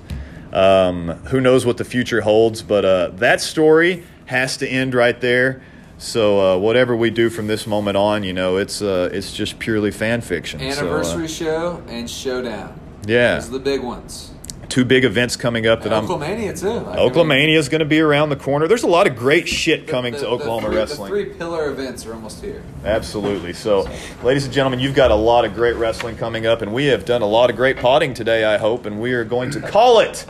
[0.52, 5.20] Um, who knows what the future holds, but uh, that story has to end right
[5.20, 5.62] there.
[5.98, 9.58] So uh, whatever we do from this moment on, you know, it's uh, it's just
[9.58, 10.60] purely fan fiction.
[10.60, 12.78] So, uh, Anniversary show and showdown.
[13.06, 13.34] Yeah.
[13.34, 14.29] Those are the big ones.
[14.70, 16.06] Two big events coming up that I'm.
[16.06, 16.68] Oklahomania too.
[16.86, 18.66] Like, Oklahomania is going to be around the corner.
[18.68, 21.12] There's a lot of great shit the- coming the- to the Oklahoma three- wrestling.
[21.12, 22.62] The three pillar events are almost here.
[22.84, 23.52] Absolutely.
[23.52, 23.88] So,
[24.22, 27.04] ladies and gentlemen, you've got a lot of great wrestling coming up, and we have
[27.04, 29.98] done a lot of great potting today, I hope, and we are going to call
[30.00, 30.24] it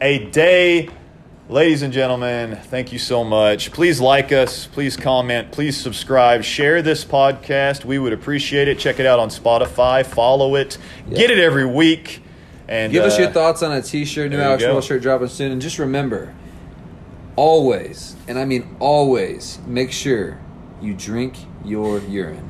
[0.00, 0.88] a day.
[1.46, 3.70] Ladies and gentlemen, thank you so much.
[3.70, 7.84] Please like us, please comment, please subscribe, share this podcast.
[7.84, 8.78] We would appreciate it.
[8.78, 10.78] Check it out on Spotify, follow it,
[11.10, 12.22] get it every week.
[12.68, 14.80] And Give us uh, your thoughts on a T-shirt, new Alex go.
[14.80, 16.34] Shirt dropping soon, and just remember,
[17.36, 20.38] always, and I mean always, make sure
[20.80, 22.48] you drink your urine.